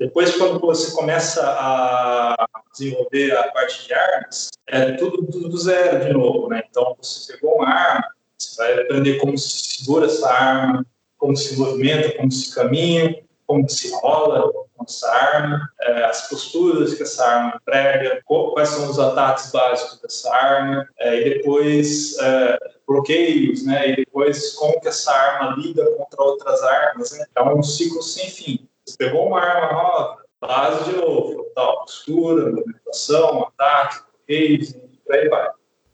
[0.00, 2.34] Depois, quando você começa a
[2.72, 6.62] desenvolver a parte de armas, é tudo, tudo do zero de novo, né?
[6.70, 10.86] Então, você pegou uma arma, você vai aprender como se segura essa arma,
[11.18, 16.94] como se movimenta, como se caminha, como se rola com essa arma, é, as posturas
[16.94, 22.58] que essa arma emprega, quais são os ataques básicos dessa arma, é, e depois é,
[22.88, 27.12] bloqueios, né, e depois como que essa arma lida contra outras armas.
[27.12, 27.26] Né?
[27.36, 28.69] É um ciclo sem fim.
[28.90, 35.14] Você pegou uma arma nova, base de novo, tal, postura, movimentação, ataque, bloqueios, e por
[35.14, 35.48] aí vai.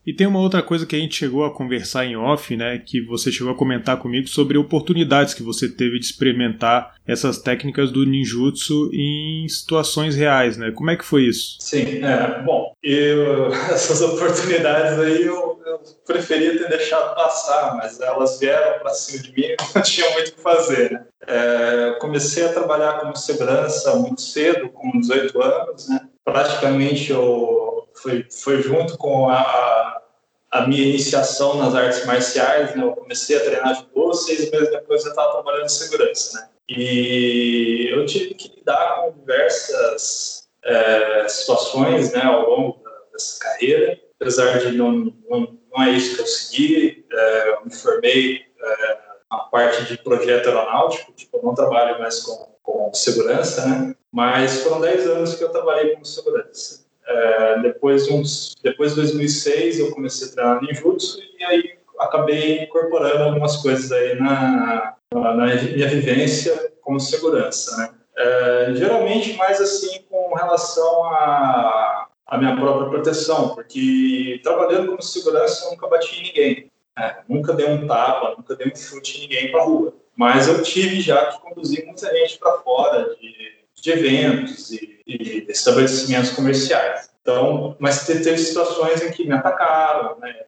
[0.06, 3.04] E tem uma outra coisa que a gente chegou a conversar em off, né, que
[3.04, 8.06] você chegou a comentar comigo sobre oportunidades que você teve de experimentar essas técnicas do
[8.06, 10.70] ninjutsu em situações reais, né?
[10.70, 11.56] Como é que foi isso?
[11.60, 18.38] Sim, é, bom, eu, essas oportunidades aí eu, eu, preferia ter deixado passar, mas elas
[18.38, 21.06] vieram para cima de mim, não tinha muito o que fazer, né?
[21.26, 26.00] É, comecei a trabalhar como segurança muito cedo, com 18 anos, né?
[26.24, 30.02] Praticamente eu foi, foi junto com a,
[30.50, 32.82] a minha iniciação nas artes marciais, né?
[32.84, 36.48] Eu comecei a treinar judô, seis meses depois eu estava trabalhando em segurança, né?
[36.68, 44.58] E eu tive que lidar com diversas é, situações, né, ao longo dessa carreira, apesar
[44.58, 48.98] de não, não, não é isso que eu segui, é, eu me formei é,
[49.30, 53.94] na parte de projeto aeronáutico, tipo, eu não trabalho mais com, com segurança, né?
[54.12, 56.86] Mas foram 10 anos que eu trabalhei como segurança.
[57.06, 63.24] É, depois, uns, depois de 2006 eu comecei a treinar ninjutsu e aí acabei incorporando
[63.24, 67.90] algumas coisas aí na, na, na minha vivência como segurança, né?
[68.18, 71.95] É, geralmente mais assim com relação a,
[72.26, 77.18] a minha própria proteção, porque trabalhando como segurança eu nunca bati em ninguém, né?
[77.28, 81.00] nunca dei um tapa, nunca dei um chute em ninguém para rua, mas eu tive
[81.00, 83.32] já que conduzir muita gente para fora de,
[83.74, 87.10] de eventos e, estabelecimentos comerciais.
[87.22, 90.45] Então, mas teve situações em que me atacaram, né?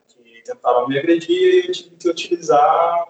[0.49, 3.05] Tentaram me agredir e eu tive que utilizar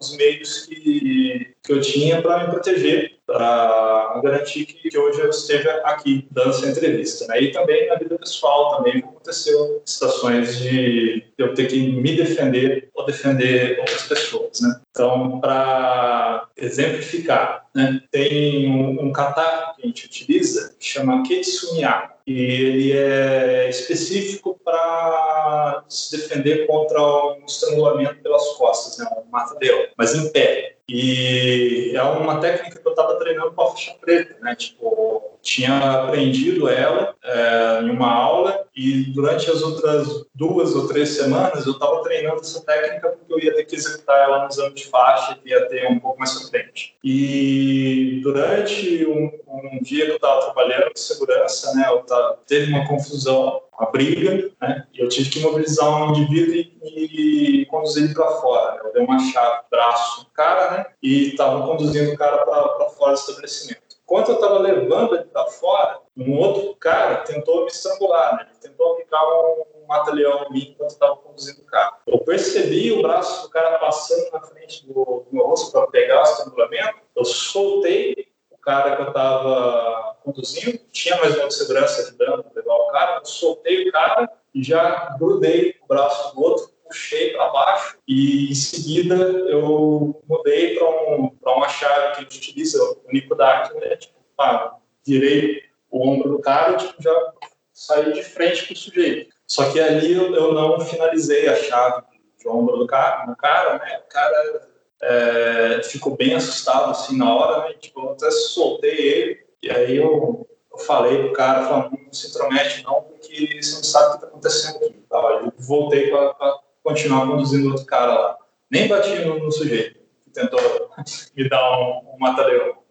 [0.00, 5.30] os meios que, que eu tinha para me proteger, para garantir que, que, hoje eu
[5.30, 7.26] esteja aqui dando essa entrevista.
[7.28, 7.42] Né?
[7.42, 13.06] E também na vida pessoal também aconteceu situações de eu ter que me defender ou
[13.06, 14.60] defender outras pessoas.
[14.60, 14.80] Né?
[14.92, 18.02] Então, para exemplificar, né?
[18.10, 25.82] tem um, um que a gente utiliza que chama Ketsumiya e ele é específico para
[25.88, 30.76] se defender contra um estrangulamento pelas costas, né, um mata-leão, mas em pé.
[30.86, 34.54] E é uma técnica que eu estava treinando com a faixa preta, né?
[34.54, 41.10] Tipo, tinha aprendido ela é, em uma aula e durante as outras duas ou três
[41.10, 44.74] semanas eu estava treinando essa técnica porque eu ia ter que executar ela no exame
[44.74, 46.96] de faixa que ia ter um pouco mais pra frente.
[47.04, 51.84] E durante um, um dia que eu estava trabalhando de segurança, né?
[52.06, 54.86] Tava, teve uma confusão uma briga, né?
[54.94, 58.74] E eu tive que mobilizar um indivíduo e, e conduzir ele para fora.
[58.74, 58.80] Né?
[58.84, 60.86] Eu dei uma chave, braço, cara, né?
[61.02, 63.81] E estava conduzindo o cara para fora do estabelecimento.
[64.12, 68.46] Enquanto eu estava levando ele para fora, um outro cara tentou me estrangular, né?
[68.50, 71.96] Ele tentou aplicar um, um em mim enquanto eu estava conduzindo o carro.
[72.06, 76.20] Eu percebi o braço do cara passando na frente do, do meu rosto para pegar
[76.20, 76.98] o estrangulamento.
[77.16, 78.28] Eu soltei
[78.60, 83.24] cara que eu estava conduzindo, tinha mais uma segurança ajudando a levar o cara, eu
[83.24, 88.54] soltei o cara e já grudei o braço do outro, puxei para baixo e em
[88.54, 93.96] seguida eu mudei para um, uma chave que a gente utiliza, o Nicodac, né?
[93.96, 94.76] Tipo, pá,
[95.06, 97.32] virei o ombro do cara e tipo, já
[97.72, 99.32] saí de frente com o sujeito.
[99.46, 102.02] Só que ali eu, eu não finalizei a chave
[102.38, 104.00] de ombro do cara, do cara, né?
[104.04, 104.68] O cara
[105.02, 107.74] é, ficou bem assustado assim na hora, né?
[107.74, 112.28] Tipo, eu até soltei ele e aí eu, eu falei pro cara, falando, não se
[112.28, 115.04] intromete não, porque você não sabe o que está acontecendo aqui.
[115.08, 115.18] Tá?
[115.18, 118.38] Eu voltei para continuar conduzindo outro cara lá.
[118.70, 120.60] Nem bati no, no sujeito que tentou
[121.36, 122.82] me dar um, um mata-leão.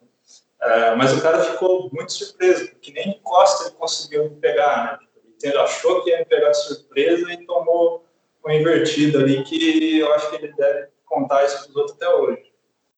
[0.62, 5.08] É, mas o cara ficou muito surpreso, porque nem costa ele conseguiu me pegar, né?
[5.44, 8.06] Ele achou que ia me pegar de surpresa e tomou
[8.44, 12.10] uma invertida ali que eu acho que ele deve contar isso para os outros até
[12.10, 12.52] hoje.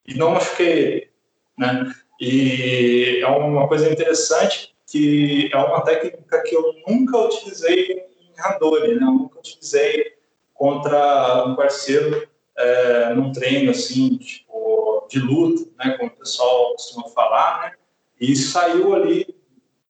[0.06, 1.10] E não machuquei ele,
[1.58, 1.94] né?
[2.20, 8.96] E é uma coisa interessante que é uma técnica que eu nunca utilizei em Randori,
[8.96, 9.06] né?
[9.06, 10.14] Eu nunca utilizei
[10.54, 12.28] contra um parceiro
[12.58, 15.98] é, num treino assim, tipo, de luta, né?
[15.98, 17.72] Como o pessoal costuma falar, né?
[18.20, 19.36] E saiu ali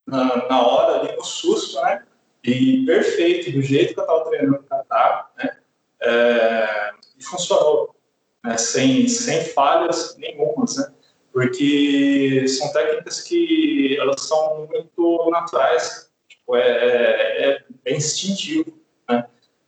[0.06, 2.04] na, na hora, ali no susto, né?
[2.42, 5.56] E perfeito, do jeito que eu estava treinando o né?
[6.02, 7.94] É, e funcionou
[8.44, 10.92] né, sem, sem falhas nenhumas, né?
[11.34, 18.73] porque são técnicas que elas são muito naturais, tipo, é, é, é instintivo.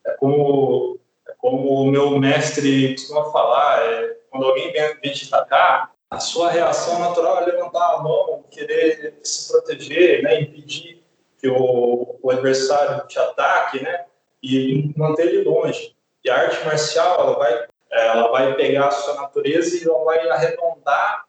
[0.07, 0.99] É, como,
[1.29, 6.21] é como o meu mestre costuma falar, é, quando alguém vem, vem te atacar, a
[6.21, 11.05] sua reação natural é levantar a mão, querer se proteger, né, impedir
[11.39, 14.07] que o, o adversário te ataque, né,
[14.43, 15.95] e manter ele longe.
[16.25, 20.29] E a arte marcial ela vai ela vai pegar a sua natureza e ela vai
[20.29, 21.25] arredondar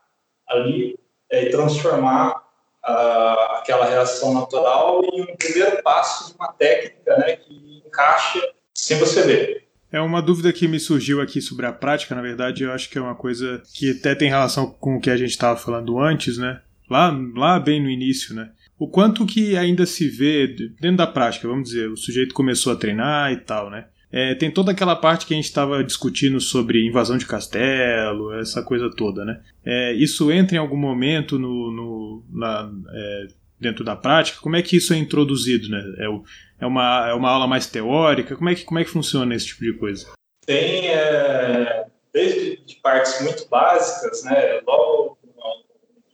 [0.47, 0.99] ali
[1.29, 2.43] é, e transformar
[2.85, 8.41] uh, aquela reação natural em um primeiro passo de uma técnica né, que encaixa
[8.77, 9.67] sem você ver.
[9.91, 12.97] É uma dúvida que me surgiu aqui sobre a prática, na verdade, eu acho que
[12.97, 16.37] é uma coisa que até tem relação com o que a gente estava falando antes,
[16.37, 16.61] né?
[16.89, 18.51] Lá, lá bem no início, né?
[18.77, 20.47] O quanto que ainda se vê
[20.79, 23.85] dentro da prática, vamos dizer, o sujeito começou a treinar e tal, né?
[24.11, 28.61] É, tem toda aquela parte que a gente estava discutindo sobre invasão de castelo, essa
[28.61, 29.41] coisa toda, né?
[29.65, 33.27] É, isso entra em algum momento no, no na, é,
[33.59, 34.39] dentro da prática?
[34.41, 35.83] Como é que isso é introduzido, né?
[35.97, 38.35] É, é, uma, é uma aula mais teórica?
[38.35, 40.07] Como é que, como é que funciona esse tipo de coisa?
[40.45, 44.61] Tem, é, desde de partes muito básicas, né?
[44.65, 45.65] Logo no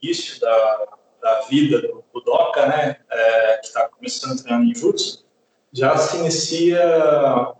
[0.02, 0.86] início da,
[1.22, 2.96] da vida do Budoka, né?
[3.10, 5.24] É, que está começando a treinar em Jutsu,
[5.72, 7.52] já se inicia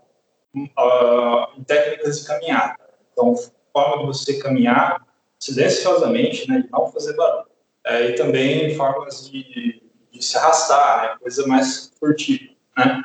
[0.55, 2.77] uh, em técnicas de caminhada.
[3.11, 3.35] Então,
[3.73, 5.05] forma de você caminhar
[5.37, 7.54] silenciosamente, né, de não fazer barulho.
[7.85, 9.81] É, e também formas de,
[10.11, 12.53] de, se arrastar, né, coisa mais furtiva.
[12.77, 13.03] Né?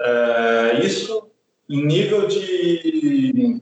[0.00, 1.30] É, isso
[1.68, 3.60] em nível de,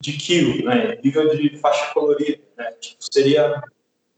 [0.00, 0.98] de kill, né?
[1.02, 2.42] nível de faixa colorida.
[2.56, 2.72] Né?
[2.80, 3.62] Tipo, seria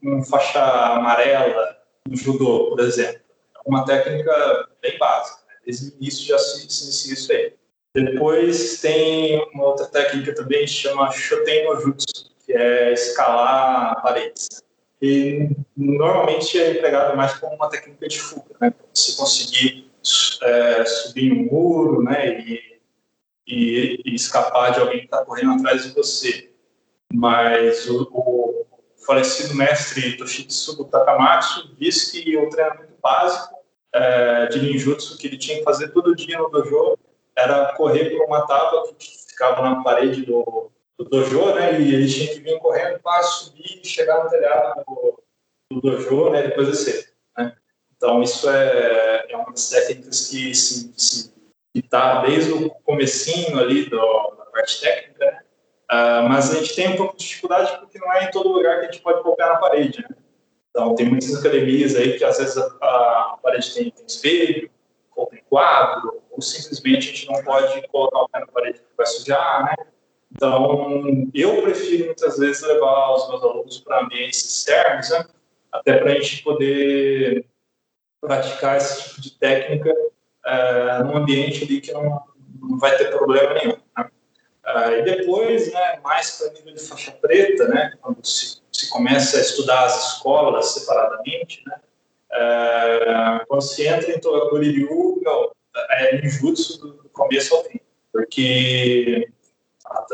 [0.01, 1.77] uma faixa amarela
[2.07, 3.21] no judô, por exemplo.
[3.65, 5.43] Uma técnica bem básica.
[5.47, 5.53] Né?
[5.65, 7.53] Desde o início já se, se inicia isso aí.
[7.93, 14.47] Depois tem uma outra técnica também que chama Shoten no Jutsu, que é escalar paredes.
[15.01, 18.73] E normalmente é empregado mais como uma técnica de fuga, né?
[18.93, 19.89] Se conseguir
[20.41, 22.39] é, subir um muro, né?
[22.41, 22.79] E,
[23.47, 26.51] e, e escapar de alguém que está correndo atrás de você.
[27.13, 28.65] Mas o, o
[29.05, 33.55] falecido mestre Toshitsugu Takamatsu disse que o treinamento básico
[33.93, 36.97] é, de ninjutsu que ele tinha que fazer todo dia no dojo
[37.35, 40.69] era correr por uma tábua que ficava na parede do,
[40.99, 41.79] do dojo, né?
[41.79, 45.23] E ele tinha que vir correndo para subir e chegar no telhado do,
[45.71, 46.43] do dojo, né?
[46.43, 47.55] Depois descer, né?
[47.95, 51.33] Então isso é, é uma das técnicas que se,
[51.73, 55.39] está desde o comecinho ali do, da parte técnica, né?
[55.91, 58.79] Uh, mas a gente tem um pouco de dificuldade porque não é em todo lugar
[58.79, 60.15] que a gente pode colocar na parede, né?
[60.69, 64.69] Então tem muitas academias aí que às vezes a, a parede tem, tem espelho,
[65.15, 68.85] ou tem quadro, ou simplesmente a gente não pode colocar o pé na parede que
[68.95, 69.85] vai sujar, né?
[70.31, 75.25] Então, eu prefiro muitas vezes levar os meus alunos para ambientes externos, né?
[75.71, 77.45] até para a gente poder
[78.21, 79.93] praticar esse tipo de técnica
[80.45, 82.21] é, num ambiente ali que não,
[82.61, 83.77] não vai ter problema nenhum.
[83.97, 84.09] Né?
[84.65, 89.37] É, e depois, né, mais para nível de faixa preta, né, quando se, se começa
[89.37, 91.75] a estudar as escolas separadamente, né,
[92.31, 95.21] é, quando se entra em Togakuri Ryu,
[95.91, 97.79] é ninjutsu do começo ao fim,
[98.11, 99.31] porque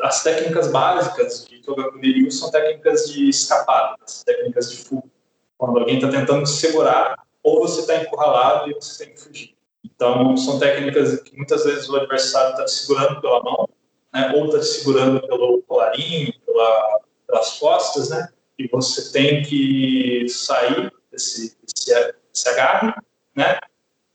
[0.02, 5.10] as técnicas básicas de Togakuri Ryu são técnicas de escapada, técnicas de fuga.
[5.58, 9.56] Quando alguém está tentando te segurar, ou você está encurralado e você tem que fugir.
[9.84, 13.70] Então, são técnicas que muitas vezes o adversário está te segurando pela mão,
[14.14, 20.28] né, ou está te segurando pelo colarinho, pela, pelas costas, né, e você tem que
[20.28, 22.56] sair desse, desse, desse
[23.36, 23.60] né,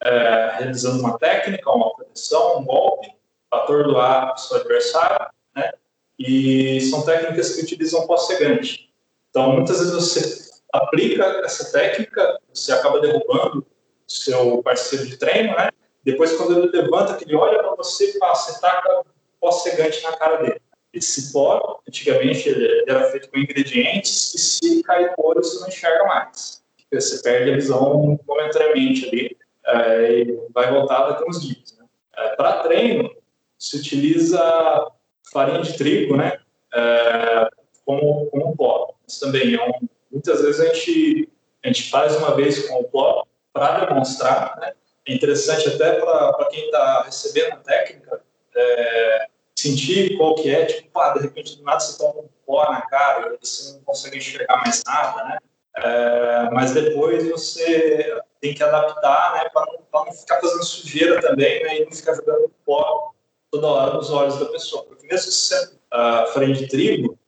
[0.02, 3.12] é, realizando uma técnica, uma proteção, um golpe,
[3.50, 5.72] atordoar o seu adversário, né,
[6.18, 8.92] e são técnicas que utilizam pós-cegante.
[9.30, 13.66] Então, muitas vezes você aplica essa técnica, você acaba derrubando
[14.06, 15.70] seu parceiro de treino, né?
[16.04, 19.04] Depois, quando ele levanta, ele olha para você, você taca
[19.40, 20.60] pós-cegante na cara dele.
[20.92, 24.82] Esse pó, antigamente, ele era feito com ingredientes que se
[25.16, 26.62] o olho, você não enxerga mais.
[26.92, 29.36] Você perde a visão momentaneamente ali
[29.66, 31.76] é, e vai voltar daqui uns dias.
[31.78, 31.86] Né?
[32.16, 33.14] É, para treino,
[33.56, 34.90] se utiliza
[35.32, 36.38] farinha de trigo, né?
[36.74, 37.48] É,
[37.84, 38.94] como, como pó.
[39.06, 41.28] Isso também é um, muitas vezes a gente,
[41.64, 44.72] a gente faz uma vez com o pó para demonstrar, né?
[45.06, 48.22] É interessante até para quem está recebendo a técnica
[48.54, 49.26] é,
[49.56, 52.82] sentir qual que é, tipo, pá, de repente do nada você toma um pó na
[52.82, 55.38] cara e você não consegue enxergar mais nada, né?
[55.76, 61.62] É, mas depois você tem que adaptar, né, para não, não, ficar fazendo sujeira também,
[61.62, 63.12] né, e não ficar jogando pó
[63.50, 64.84] toda hora nos olhos da pessoa.
[64.84, 67.18] Porque mesmo que você uh, frente de trigo,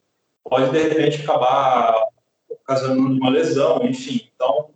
[0.44, 2.08] pode de repente acabar
[2.48, 4.28] ocasionando uma lesão, enfim.
[4.34, 4.70] Então,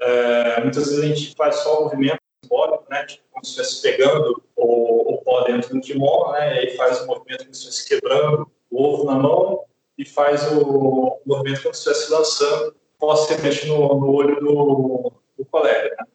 [0.00, 3.82] é, muitas vezes a gente faz só o movimento simbólico, né, tipo, como se estivesse
[3.82, 7.68] pegando o, o pó dentro do kimono, né, e aí faz o movimento como se
[7.68, 9.64] estivesse quebrando o ovo na mão
[9.96, 15.44] e faz o, movimento como se estivesse lançando pó semente no, no olho do, do
[15.46, 15.96] colega.
[15.98, 16.06] Né.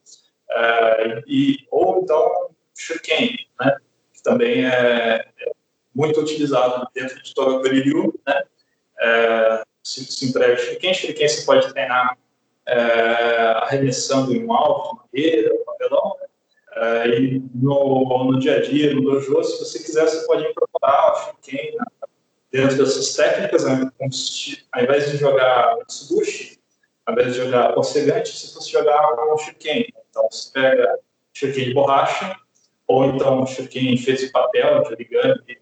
[0.56, 3.78] É, e, ou então, shuriken, né,
[4.24, 5.52] também é, é
[5.94, 8.44] muito utilizado dentro de Togakuri Ryu, né,
[9.00, 12.18] é, se, se emprega shuriken, shuriken você pode treinar
[12.66, 12.80] é,
[13.64, 16.28] arremessando em um alvo, madeira, papelão, né?
[16.76, 21.12] é, e no, no dia a dia, no dojo, se você quiser, você pode incorporar
[21.12, 21.86] o shuriken né?
[22.52, 23.92] dentro dessas técnicas, né?
[24.72, 26.60] ao invés de jogar Mitsubushi,
[27.06, 29.94] ao invés de jogar Osegante, se fosse jogar um shuriken.
[30.10, 31.00] Então, você pega
[31.34, 32.38] shuriken de borracha,
[32.88, 35.62] ou então shuriken feito de papel, de origami, que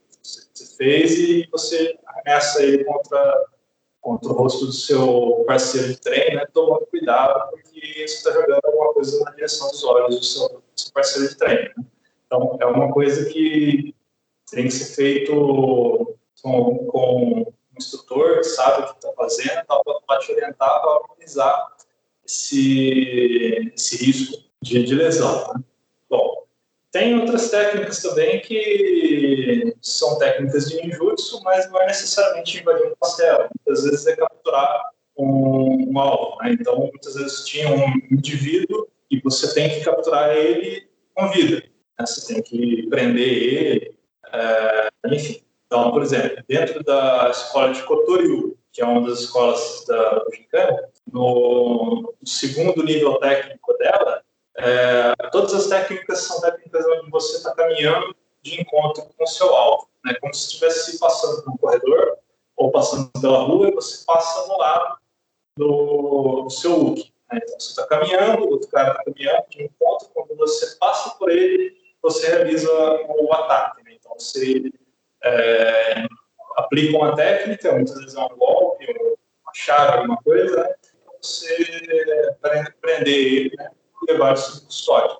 [0.53, 3.45] você fez, e você arremessa ele contra
[4.01, 8.65] contra o rosto do seu parceiro de treino, né, tomando cuidado, porque você está jogando
[8.65, 11.72] alguma coisa na direção dos olhos do seu, do seu parceiro de treino.
[11.78, 11.86] Né?
[12.26, 13.95] Então, é uma coisa que
[14.49, 19.82] tem que ser feito com, com um instrutor que sabe o que está fazendo, tá,
[20.07, 21.67] para te orientar para minimizar
[22.26, 25.53] esse, esse risco de, de lesão.
[25.53, 25.63] Né?
[26.09, 26.43] Bom,
[26.92, 32.96] tem outras técnicas também que são técnicas de ninjutsu, mas não é necessariamente invadir um
[33.02, 33.50] castelo.
[33.66, 36.38] Muitas vezes é capturar um, um alvo.
[36.42, 36.52] Né?
[36.60, 41.64] Então, muitas vezes tinha um indivíduo e você tem que capturar ele com vida.
[41.98, 42.06] né?
[42.06, 43.98] você tem que prender ele,
[44.34, 45.42] é, enfim.
[45.68, 50.24] Então, por exemplo, dentro da escola de Kotoryu, que é uma das escolas da
[51.12, 54.22] no, no segundo nível técnico dela,
[54.58, 59.54] é, todas as técnicas são técnicas onde você está caminhando de encontro com o seu
[59.54, 60.16] alvo, né?
[60.20, 62.18] como se estivesse passando por um corredor
[62.58, 64.97] ou passando pela rua e você passa no lado
[65.58, 67.12] do, do seu look.
[67.32, 67.39] Né?
[67.41, 71.30] Então, você está caminhando, o outro cara está caminhando de encontro, quando você passa por
[71.30, 73.84] ele, você realiza o ataque.
[73.84, 73.93] Né?
[73.99, 74.72] Então, você
[75.24, 76.06] é,
[76.58, 78.86] aplica uma técnica, muitas vezes é um golpe,
[79.43, 80.76] uma chave, alguma coisa, né?
[81.02, 83.70] para você prender ele né?
[84.08, 85.18] E levar isso para custódia.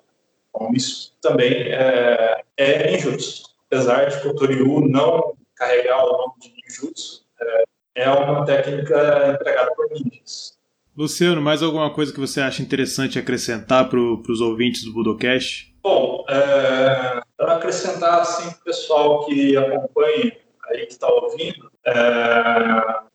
[0.50, 3.44] Então, isso também é, é ninjutsu.
[3.66, 7.64] Apesar de Kotoryu não carregar o nome de ninjutsu, é,
[7.94, 10.58] é uma técnica empregada por ninjas.
[10.96, 15.74] Luciano, mais alguma coisa que você acha interessante acrescentar para os ouvintes do Budocast?
[15.82, 20.36] Bom, é, para acrescentar assim, para o pessoal que acompanha
[20.68, 21.92] aí que está ouvindo, é,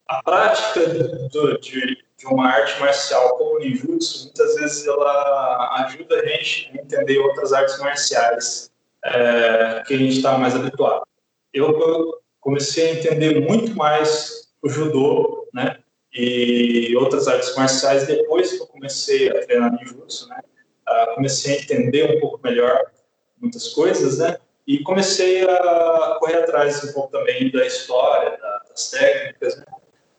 [0.07, 0.87] a prática
[1.31, 6.71] do, de, de, uma arte marcial como o ninjutsu, muitas vezes ela ajuda a gente
[6.73, 8.71] a entender outras artes marciais
[9.03, 11.03] é, que a gente está mais habituado.
[11.53, 15.79] Eu comecei a entender muito mais o judô, né?
[16.13, 20.41] E outras artes marciais depois que eu comecei a treinar ninjutsu, né?
[20.87, 22.91] Uh, comecei a entender um pouco melhor
[23.39, 24.37] muitas coisas, né?
[24.65, 29.65] E comecei a correr atrás um pouco também da história, da, das técnicas, né?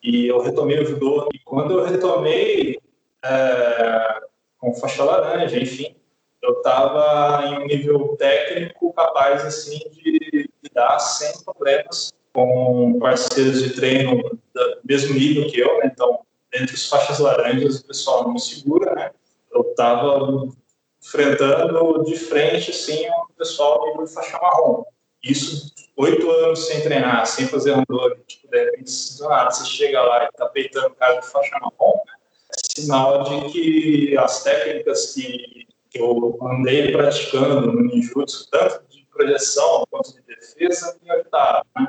[0.03, 1.29] E eu retomei o judô.
[1.33, 2.79] E quando eu retomei
[3.23, 4.21] é,
[4.57, 5.95] com faixa laranja, enfim,
[6.41, 13.71] eu estava em um nível técnico capaz assim de, dar sem problemas com parceiros de
[13.71, 14.21] treino
[14.53, 15.89] do mesmo nível que eu, né?
[15.91, 16.19] Então,
[16.53, 19.11] entre os faixas laranjas, o pessoal não segura, né?
[19.51, 20.47] Eu estava
[21.03, 24.83] enfrentando de frente, assim, o pessoal de faixa marrom.
[25.23, 30.01] Isso, oito anos sem treinar, sem fazer randor, tipo, de repente, do nada, você chega
[30.01, 31.99] lá e tá peitando o cara de faixa marrom,
[32.51, 39.05] é sinal de que as técnicas que, que eu andei praticando no ninjutsu, tanto de
[39.11, 41.87] projeção quanto de defesa, me ajudaram, né?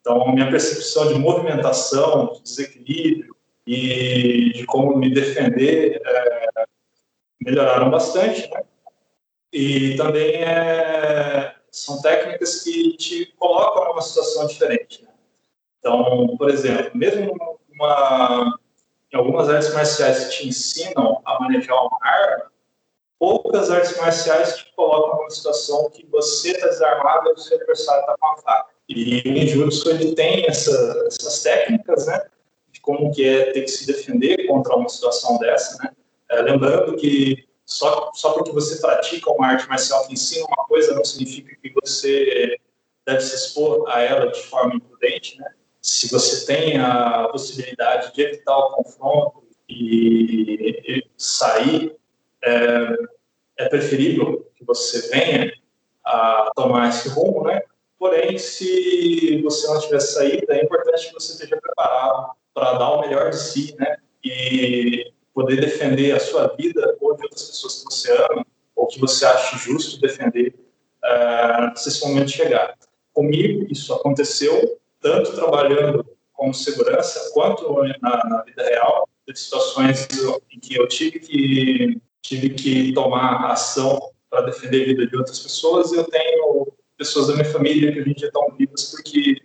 [0.00, 3.34] Então, minha percepção de movimentação, de desequilíbrio
[3.66, 6.64] e de como me defender é,
[7.40, 8.48] melhoraram bastante.
[8.48, 8.62] Né?
[9.52, 15.02] E também é, são técnicas que te colocam numa situação diferente.
[15.02, 15.10] Né?
[15.78, 17.36] Então, por exemplo, mesmo
[17.70, 18.58] uma,
[19.12, 22.50] em algumas artes marciais que te ensinam a manejar uma arma,
[23.18, 28.00] poucas artes marciais te colocam numa situação que você está desarmado e o seu adversário
[28.00, 28.70] está com a faca.
[28.88, 32.24] E o ninjutsu ele tem essa, essas técnicas, né,
[32.70, 35.90] de como que é ter que se defender contra uma situação dessa, né.
[36.30, 40.94] É, lembrando que só só porque você pratica uma arte marcial que ensina uma coisa
[40.94, 42.58] não significa que você
[43.04, 45.52] deve se expor a ela de forma imprudente, né.
[45.82, 51.96] Se você tem a possibilidade de evitar o confronto e, e sair,
[52.42, 52.96] é,
[53.58, 55.52] é preferível que você venha
[56.04, 57.62] a tomar esse rumo, né?
[57.98, 63.00] Porém, se você não tiver saída, é importante que você esteja preparado para dar o
[63.00, 63.96] melhor de si, né?
[64.24, 68.98] E poder defender a sua vida ou de outras pessoas que você ama ou que
[68.98, 70.54] você acha justo defender
[71.04, 72.74] uh, se esse momento chegar.
[73.12, 80.08] Comigo, isso aconteceu tanto trabalhando como segurança quanto na, na vida real, de situações
[80.50, 85.38] em que eu tive que tive que tomar ação para defender a vida de outras
[85.38, 85.92] pessoas.
[85.92, 89.36] Eu tenho pessoas da minha família que a gente estão vivas porque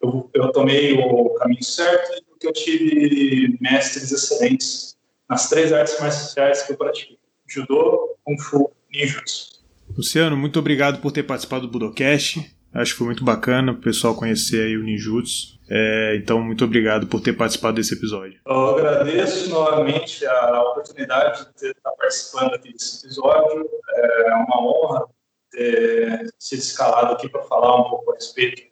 [0.00, 4.92] eu, eu tomei o caminho certo e porque eu tive mestres excelentes
[5.32, 7.18] nas três artes marciais que eu pratiquei:
[7.48, 9.62] judô, kung fu e ninjutsu.
[9.96, 12.54] Luciano, muito obrigado por ter participado do Budocast.
[12.74, 15.58] Acho que foi muito bacana o pessoal conhecer aí o ninjutsu.
[15.68, 18.40] É, então, muito obrigado por ter participado desse episódio.
[18.46, 23.70] Eu agradeço novamente a oportunidade de estar participando aqui desse episódio.
[23.94, 25.06] É uma honra
[25.50, 28.62] ter sido escalado aqui para falar um pouco a respeito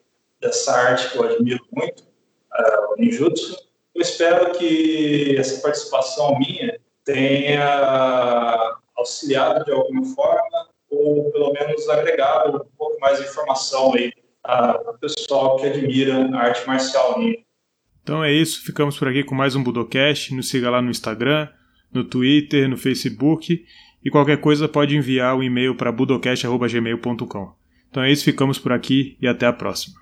[0.40, 3.69] dessa arte que eu admiro muito, uh, o ninjutsu.
[4.00, 12.56] Eu espero que essa participação minha tenha auxiliado de alguma forma ou pelo menos agregado
[12.56, 14.10] um pouco mais de informação aí
[14.42, 17.40] para o pessoal que admira a arte marcial ninja.
[18.02, 20.34] Então é isso, ficamos por aqui com mais um Budocast.
[20.34, 21.50] Nos siga lá no Instagram,
[21.92, 23.66] no Twitter, no Facebook
[24.02, 27.52] e qualquer coisa pode enviar o um e-mail para budocast.gmail.com.
[27.90, 29.99] Então é isso, ficamos por aqui e até a próxima.